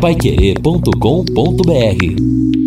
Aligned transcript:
paiquerê.com.br 0.00 2.57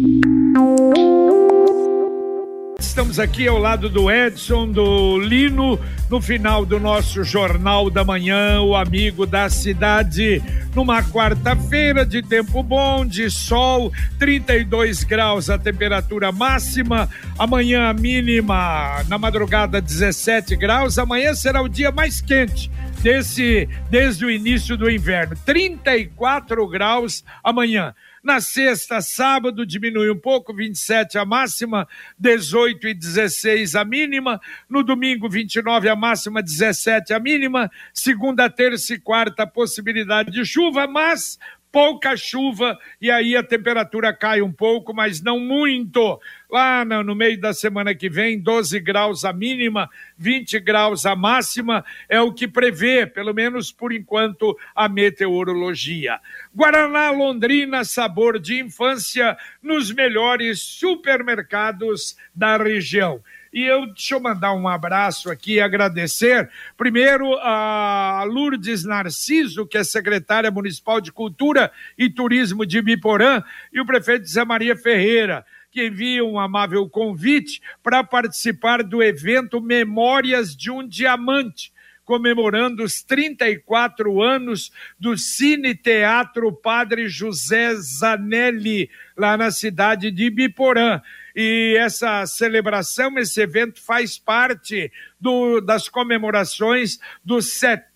Estamos 3.12 3.30
aqui 3.30 3.46
ao 3.46 3.58
lado 3.58 3.90
do 3.90 4.10
Edson, 4.10 4.72
do 4.72 5.20
Lino, 5.20 5.78
no 6.10 6.22
final 6.22 6.66
do 6.66 6.80
nosso 6.80 7.26
Jornal 7.26 7.90
da 7.90 8.06
Manhã, 8.06 8.62
o 8.62 8.74
amigo 8.74 9.26
da 9.26 9.50
cidade. 9.50 10.42
Numa 10.74 11.04
quarta-feira 11.04 12.06
de 12.06 12.22
tempo 12.22 12.64
bom, 12.64 13.06
de 13.06 13.30
sol, 13.30 13.92
32 14.18 15.04
graus 15.04 15.50
a 15.50 15.58
temperatura 15.58 16.32
máxima. 16.32 17.10
Amanhã 17.38 17.90
a 17.90 17.94
mínima, 17.94 19.04
na 19.10 19.18
madrugada 19.18 19.82
17 19.82 20.56
graus. 20.56 20.98
Amanhã 20.98 21.34
será 21.34 21.62
o 21.62 21.68
dia 21.68 21.92
mais 21.92 22.22
quente 22.22 22.72
desse 23.02 23.68
desde 23.90 24.24
o 24.24 24.32
início 24.32 24.78
do 24.78 24.90
inverno. 24.90 25.36
34 25.46 26.66
graus 26.66 27.26
amanhã. 27.44 27.94
Na 28.24 28.40
sexta, 28.40 29.02
sábado, 29.02 29.66
diminui 29.66 30.12
um 30.12 30.18
pouco, 30.18 30.54
27 30.54 31.18
a 31.18 31.26
máxima, 31.26 31.88
18 32.20 32.88
e 32.90 32.94
16 32.94 33.76
a 33.76 33.84
mínima. 33.84 34.40
No 34.70 34.84
domingo, 34.84 35.28
29 35.28 35.90
a 35.90 35.96
máxima, 35.96 36.44
17 36.44 37.14
a 37.14 37.20
mínima. 37.20 37.72
Segunda, 37.92 38.48
terça 38.48 38.94
e 38.94 39.00
quarta, 39.00 39.48
possibilidade 39.48 40.32
de 40.32 40.46
chuva, 40.46 40.86
mas 40.86 41.40
pouca 41.72 42.18
chuva 42.18 42.78
e 43.00 43.10
aí 43.10 43.36
a 43.36 43.44
temperatura 43.44 44.14
cai 44.14 44.42
um 44.42 44.52
pouco, 44.52 44.94
mas 44.94 45.22
não 45.22 45.40
muito. 45.40 46.20
Lá 46.50 46.84
no, 46.84 47.02
no, 47.02 47.16
meio 47.16 47.40
da 47.40 47.54
semana 47.54 47.96
que 47.96 48.10
vem, 48.10 48.38
12 48.38 48.80
graus 48.82 49.24
a 49.24 49.32
mínima, 49.32 49.90
20 50.18 50.60
graus 50.60 51.06
a 51.06 51.16
máxima, 51.16 51.86
é 52.10 52.20
o 52.20 52.34
que 52.34 52.48
prevê, 52.48 53.08
pelo 53.08 53.34
menos 53.34 53.72
por 53.72 53.94
enquanto, 53.94 54.58
a 54.76 54.90
meteorologia. 54.90 56.20
Guaraná 56.54 57.10
Londrina, 57.12 57.86
sabor 57.86 58.38
de 58.38 58.60
infância, 58.60 59.38
nos 59.64 59.94
melhores 59.94 60.60
supermercados 60.60 62.18
da 62.36 62.58
região. 62.58 63.24
E 63.54 63.64
eu 63.64 63.86
deixa 63.88 64.16
eu 64.16 64.20
mandar 64.20 64.54
um 64.54 64.68
abraço 64.68 65.30
aqui 65.30 65.56
e 65.56 65.62
agradecer 65.62 66.50
primeiro 66.78 67.38
a 67.40 68.24
Lourdes 68.26 68.86
Narciso, 68.86 69.68
que 69.68 69.78
é 69.78 69.84
secretária 69.84 70.50
municipal 70.50 71.02
de 71.02 71.12
Cultura 71.12 71.72
e 71.98 72.10
Turismo 72.10 72.66
de 72.66 72.82
Biporã, 72.82 73.44
e 73.74 73.82
o 73.82 73.86
prefeito 73.86 74.26
Zé 74.26 74.46
Maria 74.46 74.76
Ferreira 74.76 75.46
que 75.72 75.88
envia 75.88 76.24
um 76.24 76.38
amável 76.38 76.88
convite 76.90 77.62
para 77.82 78.04
participar 78.04 78.84
do 78.84 79.02
evento 79.02 79.62
Memórias 79.62 80.56
de 80.56 80.70
um 80.70 80.86
Diamante, 80.86 81.72
comemorando 82.12 82.84
os 82.84 83.02
34 83.02 84.22
anos 84.22 84.70
do 85.00 85.18
Cine 85.18 85.74
Teatro 85.74 86.52
Padre 86.52 87.08
José 87.08 87.74
Zanelli, 87.76 88.90
lá 89.16 89.38
na 89.38 89.50
cidade 89.50 90.12
de 90.12 90.30
Biporã 90.30 91.02
e 91.34 91.78
essa 91.80 92.26
celebração, 92.26 93.18
esse 93.18 93.40
evento 93.40 93.82
faz 93.82 94.20
parte 94.20 94.92
do, 95.18 95.62
das 95.62 95.88
comemorações 95.88 97.00
dos 97.24 97.54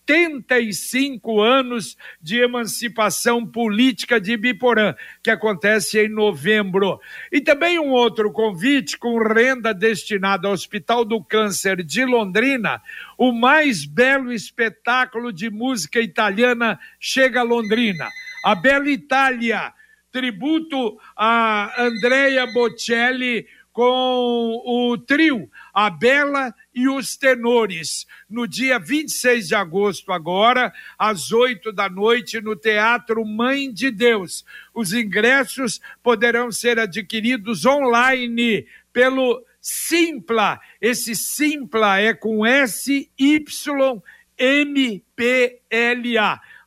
75 0.08 1.42
anos 1.42 1.98
de 2.22 2.40
emancipação 2.40 3.46
política 3.46 4.22
de 4.22 4.38
Biporã, 4.38 4.96
que 5.24 5.32
acontece 5.32 6.00
em 6.00 6.10
novembro. 6.10 7.00
E 7.32 7.42
também 7.42 7.80
um 7.80 7.90
outro 7.90 8.32
convite 8.32 8.98
com 8.98 9.18
renda 9.18 9.74
destinada 9.74 10.48
ao 10.48 10.54
Hospital 10.54 11.04
do 11.04 11.24
Câncer 11.24 11.84
de 11.84 12.06
Londrina, 12.06 12.82
o 13.18 13.32
mais 13.32 13.86
belo 13.86 14.32
espetáculo 14.32 15.34
de 15.34 15.50
música 15.50 16.00
italiana 16.00 16.80
chega 17.00 17.40
a 17.40 17.44
Londrina. 17.44 18.08
A 18.44 18.54
Bela 18.54 18.90
Itália 18.90 19.74
tributo 20.12 20.98
a 21.18 21.74
Andrea 21.78 22.48
Bocelli 22.48 23.46
com 23.74 24.62
o 24.66 24.98
trio 24.98 25.50
A 25.74 25.90
Bela 25.90 26.56
e 26.76 26.90
os 26.90 27.16
Tenores, 27.16 28.06
no 28.30 28.46
dia 28.46 28.78
26 28.78 29.48
de 29.48 29.56
agosto, 29.56 30.12
agora, 30.12 30.74
às 31.00 31.32
8 31.32 31.72
da 31.72 31.90
noite, 31.90 32.42
no 32.42 32.54
Teatro 32.54 33.26
Mãe 33.26 33.72
de 33.72 33.90
Deus. 33.90 34.44
Os 34.74 34.92
ingressos 34.92 35.80
poderão 36.04 36.52
ser 36.52 36.78
adquiridos 36.78 37.66
online 37.66 38.68
pelo 38.92 39.42
Simpla. 39.62 40.60
Esse 40.82 41.16
Simpla 41.16 41.98
é 42.00 42.14
com 42.14 42.46
S-Y-M-P-L-A 42.46 43.56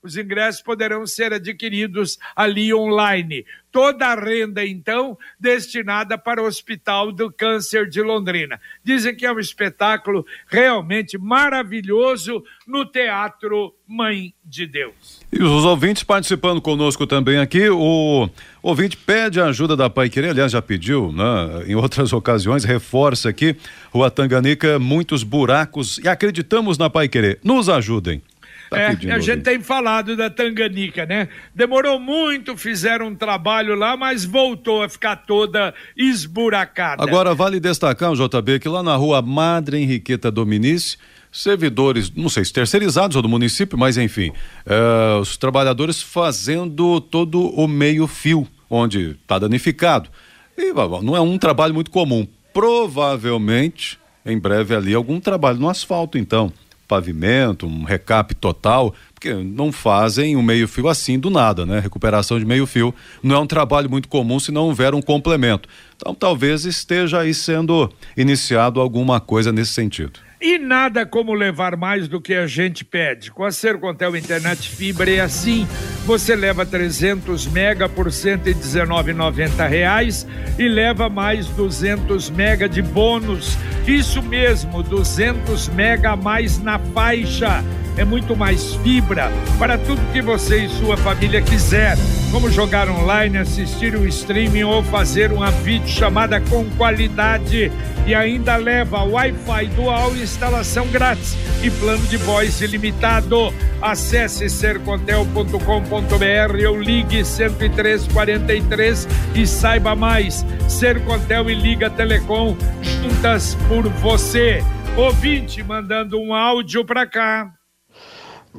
os 0.08 0.16
ingressos 0.16 0.62
poderão 0.62 1.06
ser 1.06 1.32
adquiridos 1.32 2.19
ali 2.34 2.72
online. 2.72 3.44
Toda 3.70 4.06
a 4.06 4.14
renda, 4.14 4.66
então, 4.66 5.16
destinada 5.38 6.16
para 6.16 6.42
o 6.42 6.46
Hospital 6.46 7.12
do 7.12 7.30
Câncer 7.30 7.86
de 7.86 8.00
Londrina. 8.00 8.58
Dizem 8.82 9.14
que 9.14 9.26
é 9.26 9.32
um 9.32 9.38
espetáculo 9.38 10.26
realmente 10.47 11.18
maravilhoso 11.18 12.42
no 12.66 12.86
Teatro 12.86 13.74
Mãe 13.86 14.32
de 14.42 14.66
Deus. 14.66 15.20
E 15.30 15.42
os 15.42 15.64
ouvintes 15.66 16.02
participando 16.02 16.62
conosco 16.62 17.06
também 17.06 17.38
aqui, 17.38 17.68
o 17.68 18.30
ouvinte 18.62 18.97
pede 18.97 19.38
a 19.38 19.47
ajuda 19.47 19.76
da 19.76 19.91
Pai 19.91 20.08
Querer, 20.08 20.30
aliás, 20.30 20.52
já 20.52 20.62
pediu, 20.62 21.12
né? 21.12 21.64
Em 21.66 21.74
outras 21.74 22.12
ocasiões, 22.14 22.64
reforça 22.64 23.28
aqui, 23.28 23.54
Rua 23.91 24.10
Tanganica, 24.10 24.78
muitos 24.78 25.22
buracos 25.22 25.98
e 25.98 26.08
acreditamos 26.08 26.78
na 26.78 26.88
Pai 26.88 27.06
Querer. 27.06 27.38
Nos 27.44 27.68
ajudem. 27.68 28.22
Tá 28.70 28.78
é, 28.78 28.86
a 29.12 29.18
gente 29.18 29.42
tem 29.42 29.60
falado 29.60 30.16
da 30.16 30.28
Tanganica, 30.28 31.06
né? 31.06 31.28
Demorou 31.54 31.98
muito, 31.98 32.56
fizeram 32.56 33.08
um 33.08 33.14
trabalho 33.14 33.74
lá, 33.74 33.96
mas 33.96 34.24
voltou 34.24 34.82
a 34.82 34.88
ficar 34.88 35.16
toda 35.16 35.74
esburacada. 35.96 37.02
Agora, 37.02 37.34
vale 37.34 37.58
destacar, 37.60 38.12
JB, 38.12 38.60
que 38.60 38.68
lá 38.68 38.82
na 38.82 38.94
rua 38.96 39.22
Madre 39.22 39.78
Henriqueta 39.78 40.30
Dominici, 40.30 40.98
servidores, 41.32 42.10
não 42.14 42.28
sei 42.28 42.44
se 42.44 42.52
terceirizados 42.52 43.16
ou 43.16 43.22
do 43.22 43.28
município, 43.28 43.78
mas 43.78 43.96
enfim, 43.96 44.30
uh, 44.30 45.20
os 45.20 45.36
trabalhadores 45.36 46.02
fazendo 46.02 47.00
todo 47.00 47.48
o 47.48 47.66
meio-fio, 47.66 48.46
onde 48.68 49.16
está 49.22 49.38
danificado. 49.38 50.10
E 50.56 50.72
não 51.02 51.16
é 51.16 51.20
um 51.20 51.38
trabalho 51.38 51.72
muito 51.72 51.90
comum. 51.90 52.26
Provavelmente, 52.52 53.98
em 54.26 54.38
breve 54.38 54.74
ali, 54.74 54.92
algum 54.92 55.20
trabalho 55.20 55.58
no 55.58 55.68
asfalto, 55.68 56.18
então 56.18 56.52
pavimento, 56.88 57.66
um 57.66 57.84
recap 57.84 58.34
total, 58.34 58.94
porque 59.15 59.34
não 59.34 59.71
fazem 59.71 60.37
um 60.37 60.43
meio-fio 60.43 60.88
assim 60.88 61.19
do 61.19 61.28
nada, 61.28 61.66
né? 61.66 61.78
Recuperação 61.78 62.38
de 62.38 62.44
meio-fio 62.44 62.94
não 63.22 63.37
é 63.37 63.38
um 63.38 63.47
trabalho 63.47 63.91
muito 63.91 64.09
comum 64.09 64.41
se 64.41 64.50
não 64.50 64.65
houver 64.65 64.94
um 64.94 65.03
complemento. 65.03 65.69
Então, 65.97 66.15
talvez 66.15 66.65
esteja 66.65 67.21
aí 67.21 67.34
sendo 67.34 67.93
iniciado 68.16 68.81
alguma 68.81 69.21
coisa 69.21 69.53
nesse 69.53 69.75
sentido. 69.75 70.19
E 70.41 70.56
nada 70.56 71.04
como 71.04 71.34
levar 71.34 71.76
mais 71.76 72.06
do 72.06 72.21
que 72.21 72.32
a 72.32 72.47
gente 72.47 72.84
pede. 72.84 73.32
Com 73.32 73.43
a 73.43 73.50
Sercontel 73.50 74.15
Internet 74.15 74.71
Fibra 74.71 75.10
é 75.10 75.19
assim. 75.19 75.66
Você 76.06 76.37
leva 76.37 76.65
300 76.65 77.49
mega 77.49 77.88
por 77.88 78.06
R$ 78.06 78.12
119,90 78.12 80.28
e 80.56 80.69
leva 80.69 81.09
mais 81.09 81.48
200 81.48 82.31
mega 82.31 82.69
de 82.69 82.81
bônus. 82.81 83.59
Isso 83.84 84.22
mesmo, 84.22 84.81
200 84.82 85.69
mega 85.71 86.12
a 86.12 86.16
mais 86.16 86.62
na 86.62 86.78
faixa 86.78 87.65
é 87.98 88.04
muito 88.04 88.36
mais 88.36 88.75
fibra 88.76 89.31
para 89.59 89.76
tudo 89.76 90.00
que 90.12 90.22
você 90.22 90.64
e 90.64 90.69
sua 90.69 90.97
família 90.97 91.42
quiser, 91.42 91.97
como 92.31 92.50
jogar 92.50 92.88
online, 92.88 93.38
assistir 93.38 93.97
um 93.97 94.06
streaming 94.06 94.62
ou 94.62 94.82
fazer 94.84 95.32
uma 95.32 95.50
videochamada 95.50 96.41
com 96.41 96.64
qualidade 96.76 97.72
e 98.06 98.14
ainda 98.14 98.56
leva 98.56 99.03
Wi-Fi 99.03 99.66
dual 99.76 100.16
instalação 100.16 100.86
grátis 100.86 101.36
e 101.62 101.70
plano 101.70 102.06
de 102.06 102.16
voz 102.16 102.60
ilimitado. 102.60 103.53
Acesse 103.82 104.48
sercontel.com.br 104.48 106.69
ou 106.69 106.80
ligue 106.80 107.22
10343 107.22 109.09
e 109.34 109.47
saiba 109.47 109.95
mais. 109.95 110.47
Sercontel 110.68 111.50
e 111.50 111.54
Liga 111.54 111.91
Telecom 111.91 112.56
juntas 112.80 113.56
por 113.68 113.89
você. 113.89 114.62
Ouvinte 114.97 115.62
mandando 115.62 116.21
um 116.21 116.33
áudio 116.33 116.84
para 116.84 117.06
cá. 117.06 117.58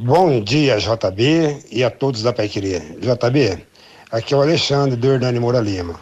Bom 0.02 0.42
dia, 0.42 0.78
JB, 0.78 1.66
e 1.70 1.84
a 1.84 1.92
todos 1.92 2.24
da 2.24 2.32
Pai 2.32 2.48
Querer. 2.48 2.98
JB, 3.02 3.68
aqui 4.10 4.34
é 4.34 4.38
o 4.38 4.42
Alexandre 4.42 4.96
do 4.96 5.12
Hernani 5.12 5.42
Moura 5.42 5.60
Lima. 5.60 6.00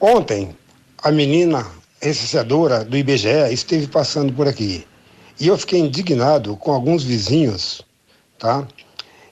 Ontem, 0.00 0.56
a 1.02 1.10
menina 1.10 1.66
recenseadora 2.00 2.84
do 2.84 2.96
IBGE 2.96 3.52
esteve 3.52 3.88
passando 3.88 4.32
por 4.32 4.46
aqui. 4.46 4.86
E 5.40 5.48
eu 5.48 5.58
fiquei 5.58 5.80
indignado 5.80 6.56
com 6.58 6.70
alguns 6.70 7.02
vizinhos, 7.02 7.82
tá? 8.38 8.64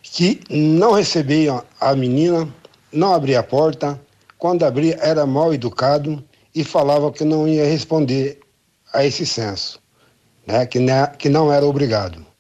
Que 0.03 0.41
não 0.51 0.91
recebiam 0.91 1.63
a 1.81 1.95
menina, 1.95 2.53
não 2.93 3.15
abria 3.15 3.39
a 3.39 3.45
porta, 3.45 4.01
quando 4.37 4.65
abria 4.65 4.99
era 5.01 5.25
mal 5.25 5.55
educado 5.55 6.25
e 6.53 6.65
falava 6.65 7.13
que 7.13 7.23
não 7.23 7.47
ia 7.47 7.67
responder 7.67 8.41
a 8.93 9.05
esse 9.05 9.25
censo, 9.25 9.79
né? 10.45 10.67
Que, 10.67 10.81
que 11.21 11.29
não 11.29 11.53
era 11.53 11.65
obrigado. 11.65 12.34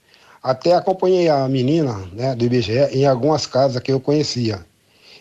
Até 0.45 0.75
acompanhei 0.75 1.31
a 1.31 1.49
menina 1.49 2.07
né, 2.13 2.35
do 2.35 2.45
IBGE 2.45 2.91
em 2.93 3.07
algumas 3.07 3.47
casas 3.47 3.83
que 3.83 3.91
eu 3.91 3.99
conhecia. 3.99 4.63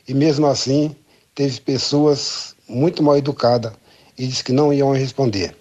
E 0.06 0.14
mesmo 0.14 0.46
assim, 0.46 0.94
teve 1.34 1.62
pessoas 1.62 2.54
muito 2.68 3.02
mal 3.02 3.18
educadas 3.18 3.72
e 4.18 4.28
disse 4.28 4.44
que 4.44 4.52
não 4.52 4.74
iam 4.74 4.92
responder. 4.92 5.56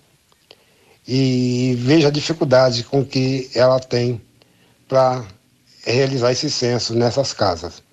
E 1.06 1.76
veja 1.78 2.08
a 2.08 2.10
dificuldade 2.10 2.82
com 2.82 3.04
que 3.04 3.48
ela 3.54 3.78
tem 3.78 4.20
para 4.88 5.24
realizar 5.86 6.32
esse 6.32 6.50
censo 6.50 6.92
nessas 6.96 7.32
casas. 7.32 7.84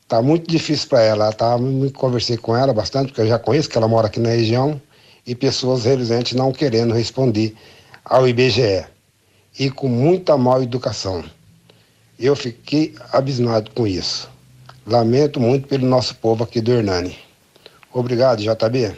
Está 0.00 0.22
muito 0.22 0.50
difícil 0.50 0.88
para 0.88 1.02
ela. 1.02 1.30
Tá, 1.30 1.58
conversei 1.94 2.38
com 2.38 2.56
ela 2.56 2.72
bastante, 2.72 3.08
porque 3.08 3.20
eu 3.20 3.28
já 3.28 3.38
conheço 3.38 3.68
que 3.68 3.76
ela 3.76 3.86
mora 3.86 4.06
aqui 4.06 4.18
na 4.18 4.30
região, 4.30 4.80
e 5.26 5.34
pessoas 5.34 5.84
reluzentes 5.84 6.32
não 6.32 6.52
querendo 6.52 6.94
responder 6.94 7.54
ao 8.02 8.26
IBGE. 8.26 8.91
E 9.58 9.70
com 9.70 9.88
muita 9.88 10.36
mal 10.36 10.62
educação. 10.62 11.24
Eu 12.18 12.34
fiquei 12.36 12.94
abismado 13.12 13.70
com 13.72 13.86
isso. 13.86 14.30
Lamento 14.86 15.38
muito 15.40 15.68
pelo 15.68 15.86
nosso 15.86 16.14
povo 16.16 16.44
aqui 16.44 16.60
do 16.60 16.72
Hernani. 16.72 17.16
Obrigado, 17.92 18.42
JB. 18.42 18.96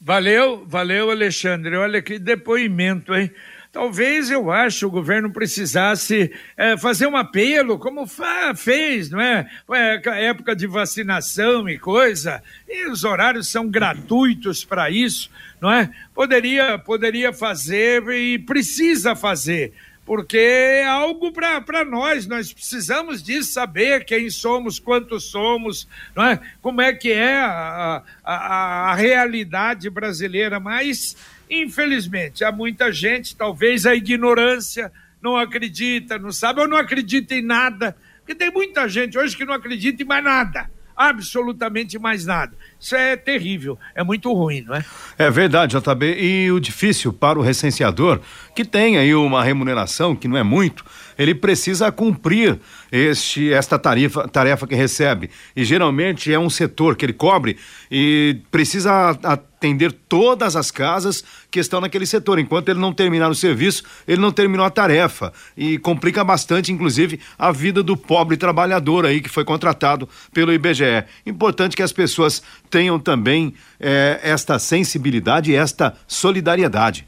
Valeu, 0.00 0.64
valeu, 0.66 1.10
Alexandre. 1.10 1.76
Olha 1.76 2.00
que 2.00 2.18
depoimento, 2.18 3.14
hein? 3.14 3.30
Talvez 3.76 4.30
eu 4.30 4.50
acho 4.50 4.86
o 4.86 4.90
governo 4.90 5.30
precisasse 5.30 6.32
é, 6.56 6.78
fazer 6.78 7.06
um 7.06 7.14
apelo, 7.14 7.78
como 7.78 8.08
fez, 8.56 9.10
não 9.10 9.20
é? 9.20 9.46
é? 9.70 10.28
Época 10.28 10.56
de 10.56 10.66
vacinação 10.66 11.68
e 11.68 11.78
coisa, 11.78 12.42
e 12.66 12.88
os 12.88 13.04
horários 13.04 13.48
são 13.48 13.68
gratuitos 13.68 14.64
para 14.64 14.88
isso, 14.88 15.30
não 15.60 15.70
é? 15.70 15.90
Poderia, 16.14 16.78
poderia 16.78 17.34
fazer 17.34 18.02
e 18.08 18.38
precisa 18.38 19.14
fazer 19.14 19.74
porque 20.06 20.38
é 20.38 20.86
algo 20.86 21.32
para 21.32 21.84
nós, 21.84 22.28
nós 22.28 22.52
precisamos 22.52 23.20
disso, 23.20 23.52
saber 23.52 24.04
quem 24.04 24.30
somos, 24.30 24.78
quantos 24.78 25.24
somos, 25.24 25.88
não 26.14 26.24
é? 26.24 26.40
como 26.62 26.80
é 26.80 26.94
que 26.94 27.10
é 27.10 27.40
a, 27.40 28.02
a, 28.24 28.90
a 28.92 28.94
realidade 28.94 29.90
brasileira, 29.90 30.60
mas 30.60 31.16
infelizmente 31.50 32.44
há 32.44 32.52
muita 32.52 32.92
gente, 32.92 33.34
talvez 33.34 33.84
a 33.84 33.96
ignorância, 33.96 34.92
não 35.20 35.36
acredita, 35.36 36.18
não 36.18 36.30
sabe, 36.30 36.60
ou 36.60 36.68
não 36.68 36.76
acredita 36.76 37.34
em 37.34 37.42
nada, 37.42 37.96
porque 38.18 38.34
tem 38.34 38.52
muita 38.52 38.88
gente 38.88 39.18
hoje 39.18 39.36
que 39.36 39.44
não 39.44 39.54
acredita 39.54 40.04
em 40.04 40.06
mais 40.06 40.22
nada 40.22 40.70
absolutamente 40.96 41.98
mais 41.98 42.24
nada. 42.24 42.56
Isso 42.80 42.96
é 42.96 43.16
terrível, 43.16 43.78
é 43.94 44.02
muito 44.02 44.32
ruim, 44.32 44.62
não 44.62 44.74
é? 44.74 44.84
É 45.18 45.30
verdade, 45.30 45.76
JB. 45.76 46.16
E 46.18 46.50
o 46.50 46.58
difícil 46.58 47.12
para 47.12 47.38
o 47.38 47.42
recenseador, 47.42 48.20
que 48.54 48.64
tem 48.64 48.96
aí 48.96 49.14
uma 49.14 49.44
remuneração 49.44 50.16
que 50.16 50.26
não 50.26 50.36
é 50.36 50.42
muito, 50.42 50.84
ele 51.18 51.34
precisa 51.34 51.90
cumprir 51.90 52.58
este, 52.90 53.52
esta 53.52 53.78
tarefa, 53.78 54.28
tarefa 54.28 54.66
que 54.66 54.74
recebe. 54.74 55.30
E 55.54 55.64
geralmente 55.64 56.32
é 56.32 56.38
um 56.38 56.50
setor 56.50 56.96
que 56.96 57.04
ele 57.04 57.12
cobre 57.12 57.56
e 57.90 58.38
precisa 58.50 59.10
atender 59.22 59.92
todas 59.92 60.54
as 60.54 60.70
casas 60.70 61.24
que 61.50 61.58
estão 61.58 61.80
naquele 61.80 62.06
setor. 62.06 62.38
Enquanto 62.38 62.68
ele 62.68 62.78
não 62.78 62.92
terminar 62.92 63.30
o 63.30 63.34
serviço, 63.34 63.82
ele 64.06 64.20
não 64.20 64.30
terminou 64.30 64.66
a 64.66 64.70
tarefa. 64.70 65.32
E 65.56 65.78
complica 65.78 66.22
bastante, 66.22 66.72
inclusive, 66.72 67.18
a 67.38 67.50
vida 67.50 67.82
do 67.82 67.96
pobre 67.96 68.36
trabalhador 68.36 69.06
aí 69.06 69.20
que 69.20 69.28
foi 69.28 69.44
contratado 69.44 70.08
pelo 70.32 70.52
IBGE. 70.52 71.04
Importante 71.24 71.76
que 71.76 71.82
as 71.82 71.92
pessoas 71.92 72.42
tenham 72.70 72.98
também 72.98 73.54
eh, 73.80 74.20
esta 74.22 74.58
sensibilidade 74.58 75.50
e 75.50 75.54
esta 75.54 75.94
solidariedade. 76.06 77.06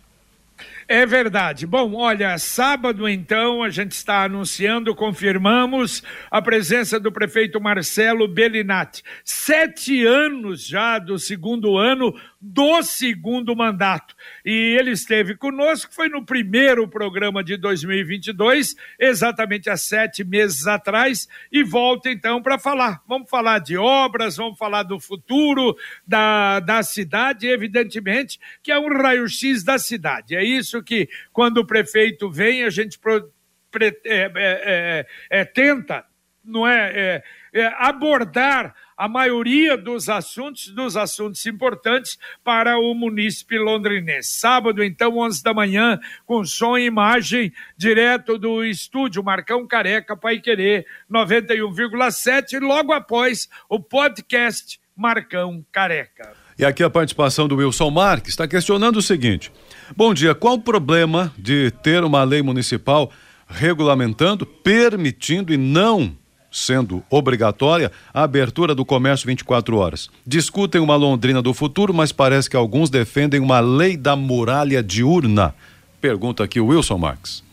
É 0.90 1.05
verdade. 1.05 1.67
Bom, 1.67 1.96
olha, 1.96 2.38
sábado 2.38 3.06
então 3.06 3.62
a 3.62 3.69
gente 3.69 3.93
está 3.93 4.25
anunciando, 4.25 4.94
confirmamos 4.94 6.02
a 6.31 6.40
presença 6.40 6.99
do 6.99 7.12
prefeito 7.12 7.61
Marcelo 7.61 8.26
Bellinati. 8.26 9.02
Sete 9.23 10.06
anos 10.06 10.67
já 10.67 10.99
do 10.99 11.19
segundo 11.19 11.76
ano 11.76 12.14
do 12.40 12.82
segundo 12.82 13.55
mandato. 13.56 14.14
E 14.44 14.76
ele 14.79 14.93
esteve 14.93 15.37
conosco, 15.37 15.93
foi 15.93 16.08
no 16.08 16.25
primeiro 16.25 16.87
programa 16.87 17.43
de 17.43 17.56
2022, 17.56 18.76
exatamente 18.99 19.69
há 19.69 19.76
sete 19.76 20.23
meses 20.23 20.67
atrás, 20.67 21.29
e 21.50 21.64
volta 21.64 22.11
então 22.11 22.40
para 22.40 22.58
falar. 22.58 23.02
Vamos 23.08 23.29
falar 23.29 23.58
de 23.58 23.76
obras, 23.76 24.37
vamos 24.37 24.58
falar 24.58 24.85
do 24.85 25.00
futuro 25.00 25.76
da, 26.06 26.61
da 26.61 26.82
cidade, 26.82 27.49
evidentemente, 27.49 28.38
que 28.62 28.70
é 28.70 28.79
um 28.79 28.88
raio-x 28.88 29.64
da 29.64 29.79
cidade. 29.79 30.37
É 30.37 30.44
isso 30.44 30.82
que, 30.82 31.08
quando 31.32 31.58
o 31.58 31.67
prefeito 31.67 32.31
vem, 32.31 32.62
a 32.62 32.70
gente 32.70 32.99
pro, 32.99 33.32
pre, 33.70 33.99
é, 34.05 34.20
é, 34.23 34.31
é, 34.37 35.40
é 35.40 35.44
tenta 35.44 36.06
não 36.49 36.67
é, 36.67 37.23
é, 37.52 37.61
é 37.61 37.67
abordar 37.76 38.75
a 38.98 39.06
maioria 39.06 39.76
dos 39.76 40.08
assuntos, 40.08 40.68
dos 40.70 40.96
assuntos 40.96 41.46
importantes 41.46 42.18
para 42.42 42.76
o 42.76 42.92
munícipe 42.94 43.56
londrinense. 43.56 44.30
Sábado, 44.30 44.82
então, 44.82 45.18
11 45.18 45.40
da 45.40 45.54
manhã, 45.54 46.00
com 46.26 46.44
som 46.44 46.76
e 46.76 46.86
imagem, 46.86 47.52
direto 47.76 48.36
do 48.36 48.64
estúdio 48.64 49.22
Marcão 49.22 49.64
Careca, 49.68 50.16
Pai 50.16 50.40
Querer 50.40 50.84
91,7, 51.08 52.58
logo 52.58 52.92
após 52.92 53.48
o 53.68 53.78
podcast 53.78 54.80
Marcão 54.96 55.64
Careca. 55.70 56.32
E 56.58 56.64
aqui 56.64 56.82
a 56.82 56.90
participação 56.90 57.46
do 57.46 57.54
Wilson 57.54 57.90
Marques 57.90 58.30
está 58.30 58.48
questionando 58.48 58.96
o 58.96 59.02
seguinte: 59.02 59.52
Bom 59.96 60.12
dia, 60.12 60.34
qual 60.34 60.54
o 60.54 60.60
problema 60.60 61.32
de 61.38 61.70
ter 61.84 62.02
uma 62.02 62.24
lei 62.24 62.42
municipal 62.42 63.12
regulamentando, 63.46 64.44
permitindo 64.44 65.54
e 65.54 65.56
não 65.56 66.17
sendo 66.50 67.02
obrigatória 67.10 67.92
a 68.12 68.22
abertura 68.22 68.74
do 68.74 68.84
comércio 68.84 69.26
24 69.26 69.76
horas. 69.76 70.08
Discutem 70.26 70.80
uma 70.80 70.96
Londrina 70.96 71.42
do 71.42 71.52
futuro, 71.52 71.92
mas 71.92 72.12
parece 72.12 72.48
que 72.48 72.56
alguns 72.56 72.90
defendem 72.90 73.40
uma 73.40 73.60
lei 73.60 73.96
da 73.96 74.16
muralha 74.16 74.82
diurna. 74.82 75.54
Pergunta 76.00 76.44
aqui 76.44 76.60
o 76.60 76.66
Wilson 76.66 76.98
Marques. 76.98 77.48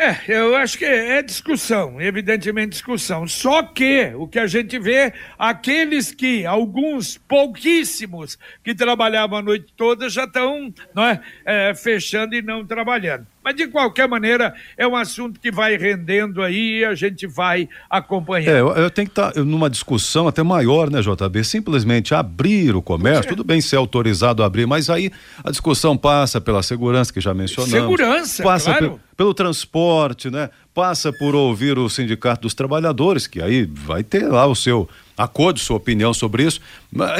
É, 0.00 0.16
eu 0.28 0.56
acho 0.56 0.78
que 0.78 0.84
é 0.86 1.20
discussão, 1.20 2.00
evidentemente 2.00 2.70
discussão. 2.70 3.28
Só 3.28 3.62
que 3.62 4.10
o 4.14 4.26
que 4.26 4.38
a 4.38 4.46
gente 4.46 4.78
vê, 4.78 5.12
aqueles 5.38 6.10
que, 6.10 6.46
alguns 6.46 7.18
pouquíssimos 7.18 8.38
que 8.64 8.74
trabalhavam 8.74 9.38
a 9.38 9.42
noite 9.42 9.66
toda 9.76 10.08
já 10.08 10.24
estão 10.24 10.72
não 10.94 11.04
é, 11.04 11.20
é, 11.44 11.74
fechando 11.74 12.34
e 12.34 12.40
não 12.40 12.64
trabalhando. 12.64 13.26
Mas, 13.42 13.56
de 13.56 13.66
qualquer 13.68 14.06
maneira, 14.06 14.54
é 14.76 14.86
um 14.86 14.94
assunto 14.94 15.40
que 15.40 15.50
vai 15.50 15.76
rendendo 15.76 16.42
aí 16.42 16.80
e 16.80 16.84
a 16.84 16.94
gente 16.94 17.26
vai 17.26 17.68
acompanhando. 17.88 18.54
É, 18.54 18.60
eu, 18.60 18.68
eu 18.68 18.90
tenho 18.90 19.06
que 19.06 19.12
estar 19.12 19.32
tá 19.32 19.42
numa 19.42 19.70
discussão 19.70 20.28
até 20.28 20.42
maior, 20.42 20.90
né, 20.90 21.00
JB? 21.00 21.42
Simplesmente 21.44 22.14
abrir 22.14 22.76
o 22.76 22.82
comércio, 22.82 23.28
tudo 23.28 23.42
bem 23.42 23.60
ser 23.60 23.76
autorizado 23.76 24.42
a 24.42 24.46
abrir, 24.46 24.66
mas 24.66 24.90
aí 24.90 25.10
a 25.42 25.50
discussão 25.50 25.96
passa 25.96 26.40
pela 26.40 26.62
segurança, 26.62 27.12
que 27.12 27.20
já 27.20 27.32
mencionamos. 27.32 27.72
Segurança, 27.72 28.42
passa 28.42 28.74
claro. 28.74 29.00
pelo 29.16 29.32
transporte, 29.32 30.30
né? 30.30 30.50
Passa 30.74 31.12
por 31.12 31.34
ouvir 31.34 31.78
o 31.78 31.88
Sindicato 31.88 32.42
dos 32.42 32.54
Trabalhadores, 32.54 33.26
que 33.26 33.40
aí 33.40 33.64
vai 33.64 34.02
ter 34.02 34.28
lá 34.28 34.46
o 34.46 34.54
seu 34.54 34.88
acordo, 35.22 35.60
sua 35.60 35.76
opinião 35.76 36.12
sobre 36.14 36.44
isso. 36.44 36.60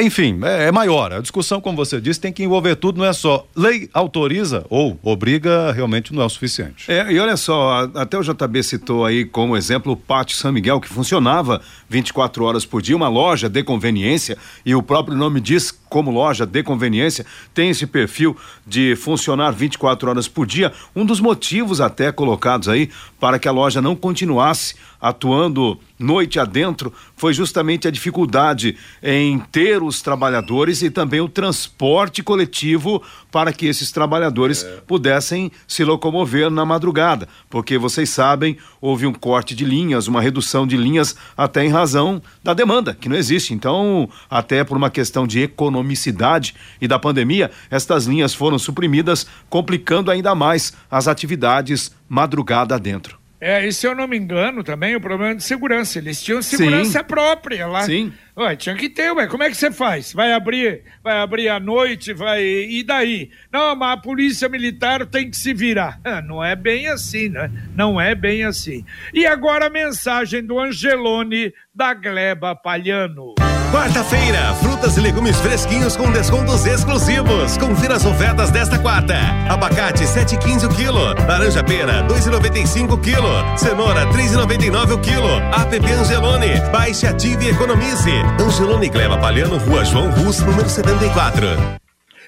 Enfim, 0.00 0.40
é, 0.42 0.68
é, 0.68 0.72
maior. 0.72 1.12
A 1.12 1.20
discussão, 1.20 1.60
como 1.60 1.76
você 1.76 2.00
disse, 2.00 2.20
tem 2.20 2.32
que 2.32 2.42
envolver 2.42 2.76
tudo, 2.76 2.98
não 2.98 3.04
é 3.04 3.12
só 3.12 3.46
lei 3.54 3.88
autoriza 3.92 4.64
ou 4.68 4.98
obriga, 5.02 5.70
realmente 5.72 6.12
não 6.12 6.22
é 6.22 6.26
o 6.26 6.28
suficiente. 6.28 6.90
É, 6.90 7.12
e 7.12 7.18
olha 7.18 7.36
só, 7.36 7.90
até 7.94 8.18
o 8.18 8.22
JB 8.22 8.62
citou 8.62 9.04
aí 9.04 9.24
como 9.24 9.56
exemplo 9.56 9.92
o 9.92 9.96
Pátio 9.96 10.36
São 10.36 10.52
Miguel, 10.52 10.80
que 10.80 10.88
funcionava 10.88 11.60
24 11.90 12.44
horas 12.44 12.64
por 12.64 12.80
dia, 12.80 12.96
uma 12.96 13.08
loja 13.08 13.48
de 13.48 13.64
conveniência, 13.64 14.38
e 14.64 14.76
o 14.76 14.82
próprio 14.82 15.16
nome 15.16 15.40
diz 15.40 15.72
como 15.90 16.12
loja 16.12 16.46
de 16.46 16.62
conveniência, 16.62 17.26
tem 17.52 17.70
esse 17.70 17.84
perfil 17.84 18.36
de 18.64 18.94
funcionar 18.94 19.50
24 19.50 20.08
horas 20.08 20.28
por 20.28 20.46
dia. 20.46 20.72
Um 20.94 21.04
dos 21.04 21.18
motivos 21.18 21.80
até 21.80 22.12
colocados 22.12 22.68
aí 22.68 22.88
para 23.18 23.40
que 23.40 23.48
a 23.48 23.52
loja 23.52 23.82
não 23.82 23.96
continuasse 23.96 24.76
atuando 25.00 25.78
noite 25.98 26.38
adentro 26.38 26.92
foi 27.16 27.32
justamente 27.32 27.88
a 27.88 27.90
dificuldade 27.90 28.76
em 29.02 29.38
ter 29.38 29.82
os 29.82 30.02
trabalhadores 30.02 30.82
e 30.82 30.90
também 30.90 31.20
o 31.20 31.28
transporte 31.28 32.22
coletivo 32.22 33.02
para 33.30 33.52
que 33.52 33.66
esses 33.66 33.90
trabalhadores 33.90 34.62
é. 34.62 34.80
pudessem 34.86 35.50
se 35.66 35.84
locomover 35.84 36.50
na 36.50 36.64
madrugada, 36.64 37.28
porque 37.48 37.78
vocês 37.78 38.10
sabem, 38.10 38.56
houve 38.80 39.06
um 39.06 39.12
corte 39.12 39.54
de 39.54 39.64
linhas, 39.64 40.06
uma 40.06 40.20
redução 40.20 40.66
de 40.66 40.76
linhas 40.76 41.16
até 41.36 41.64
em 41.64 41.68
razão 41.80 42.22
da 42.42 42.54
demanda, 42.54 42.94
que 42.94 43.08
não 43.08 43.16
existe. 43.16 43.52
Então, 43.54 44.08
até 44.30 44.62
por 44.62 44.76
uma 44.76 44.90
questão 44.90 45.26
de 45.26 45.40
economicidade 45.40 46.54
e 46.80 46.86
da 46.86 46.98
pandemia, 46.98 47.50
estas 47.70 48.06
linhas 48.06 48.34
foram 48.34 48.58
suprimidas, 48.58 49.26
complicando 49.48 50.10
ainda 50.10 50.34
mais 50.34 50.72
as 50.90 51.08
atividades 51.08 51.94
madrugada 52.08 52.78
dentro. 52.78 53.19
É, 53.40 53.66
e 53.66 53.72
se 53.72 53.86
eu 53.86 53.94
não 53.94 54.06
me 54.06 54.18
engano 54.18 54.62
também, 54.62 54.94
o 54.94 55.00
problema 55.00 55.32
é 55.32 55.36
de 55.36 55.42
segurança. 55.42 55.98
Eles 55.98 56.22
tinham 56.22 56.42
segurança 56.42 56.98
Sim. 56.98 57.04
própria 57.04 57.66
lá. 57.66 57.82
Sim. 57.82 58.12
Ué, 58.36 58.54
tinha 58.54 58.74
que 58.74 58.88
ter, 58.88 59.10
ué. 59.12 59.26
Como 59.26 59.42
é 59.42 59.48
que 59.48 59.56
você 59.56 59.70
faz? 59.70 60.12
Vai 60.12 60.32
abrir, 60.32 60.82
vai 61.02 61.18
abrir 61.18 61.48
à 61.48 61.58
noite, 61.58 62.12
vai. 62.12 62.42
E 62.42 62.82
daí? 62.82 63.30
Não, 63.50 63.74
mas 63.74 63.98
a 63.98 64.00
polícia 64.00 64.48
militar 64.48 65.06
tem 65.06 65.30
que 65.30 65.36
se 65.36 65.54
virar. 65.54 65.98
Ah, 66.04 66.20
não 66.20 66.44
é 66.44 66.54
bem 66.54 66.88
assim, 66.88 67.30
né? 67.30 67.50
Não 67.74 67.98
é 67.98 68.14
bem 68.14 68.44
assim. 68.44 68.84
E 69.14 69.26
agora 69.26 69.66
a 69.66 69.70
mensagem 69.70 70.44
do 70.44 70.58
Angelone 70.60 71.52
da 71.74 71.94
Gleba 71.94 72.54
Palhano. 72.54 73.34
Quarta-feira, 73.70 74.52
frutas 74.60 74.96
e 74.96 75.00
legumes 75.00 75.38
fresquinhos 75.38 75.96
com 75.96 76.10
descontos 76.10 76.66
exclusivos. 76.66 77.56
Confira 77.56 77.94
as 77.94 78.04
ofertas 78.04 78.50
desta 78.50 78.78
quarta. 78.78 79.14
Abacate 79.48 80.04
7,15 80.04 80.66
o 80.66 80.68
quilo. 80.74 81.14
Laranja 81.28 81.62
pera 81.62 82.02
2,95 82.08 82.92
o 82.92 82.98
quilo. 82.98 83.28
Cenoura 83.56 84.06
3,99 84.08 84.94
o 84.94 84.98
quilo. 84.98 85.28
App 85.52 85.76
Angelone. 85.76 86.60
Baixe, 86.72 87.06
ative 87.06 87.46
e 87.46 87.50
economize. 87.50 88.10
Angelone 88.40 88.88
Gleba 88.88 89.16
Palhano, 89.18 89.56
Rua 89.58 89.84
João 89.84 90.10
Rus, 90.10 90.40
número 90.40 90.68
74. 90.68 91.79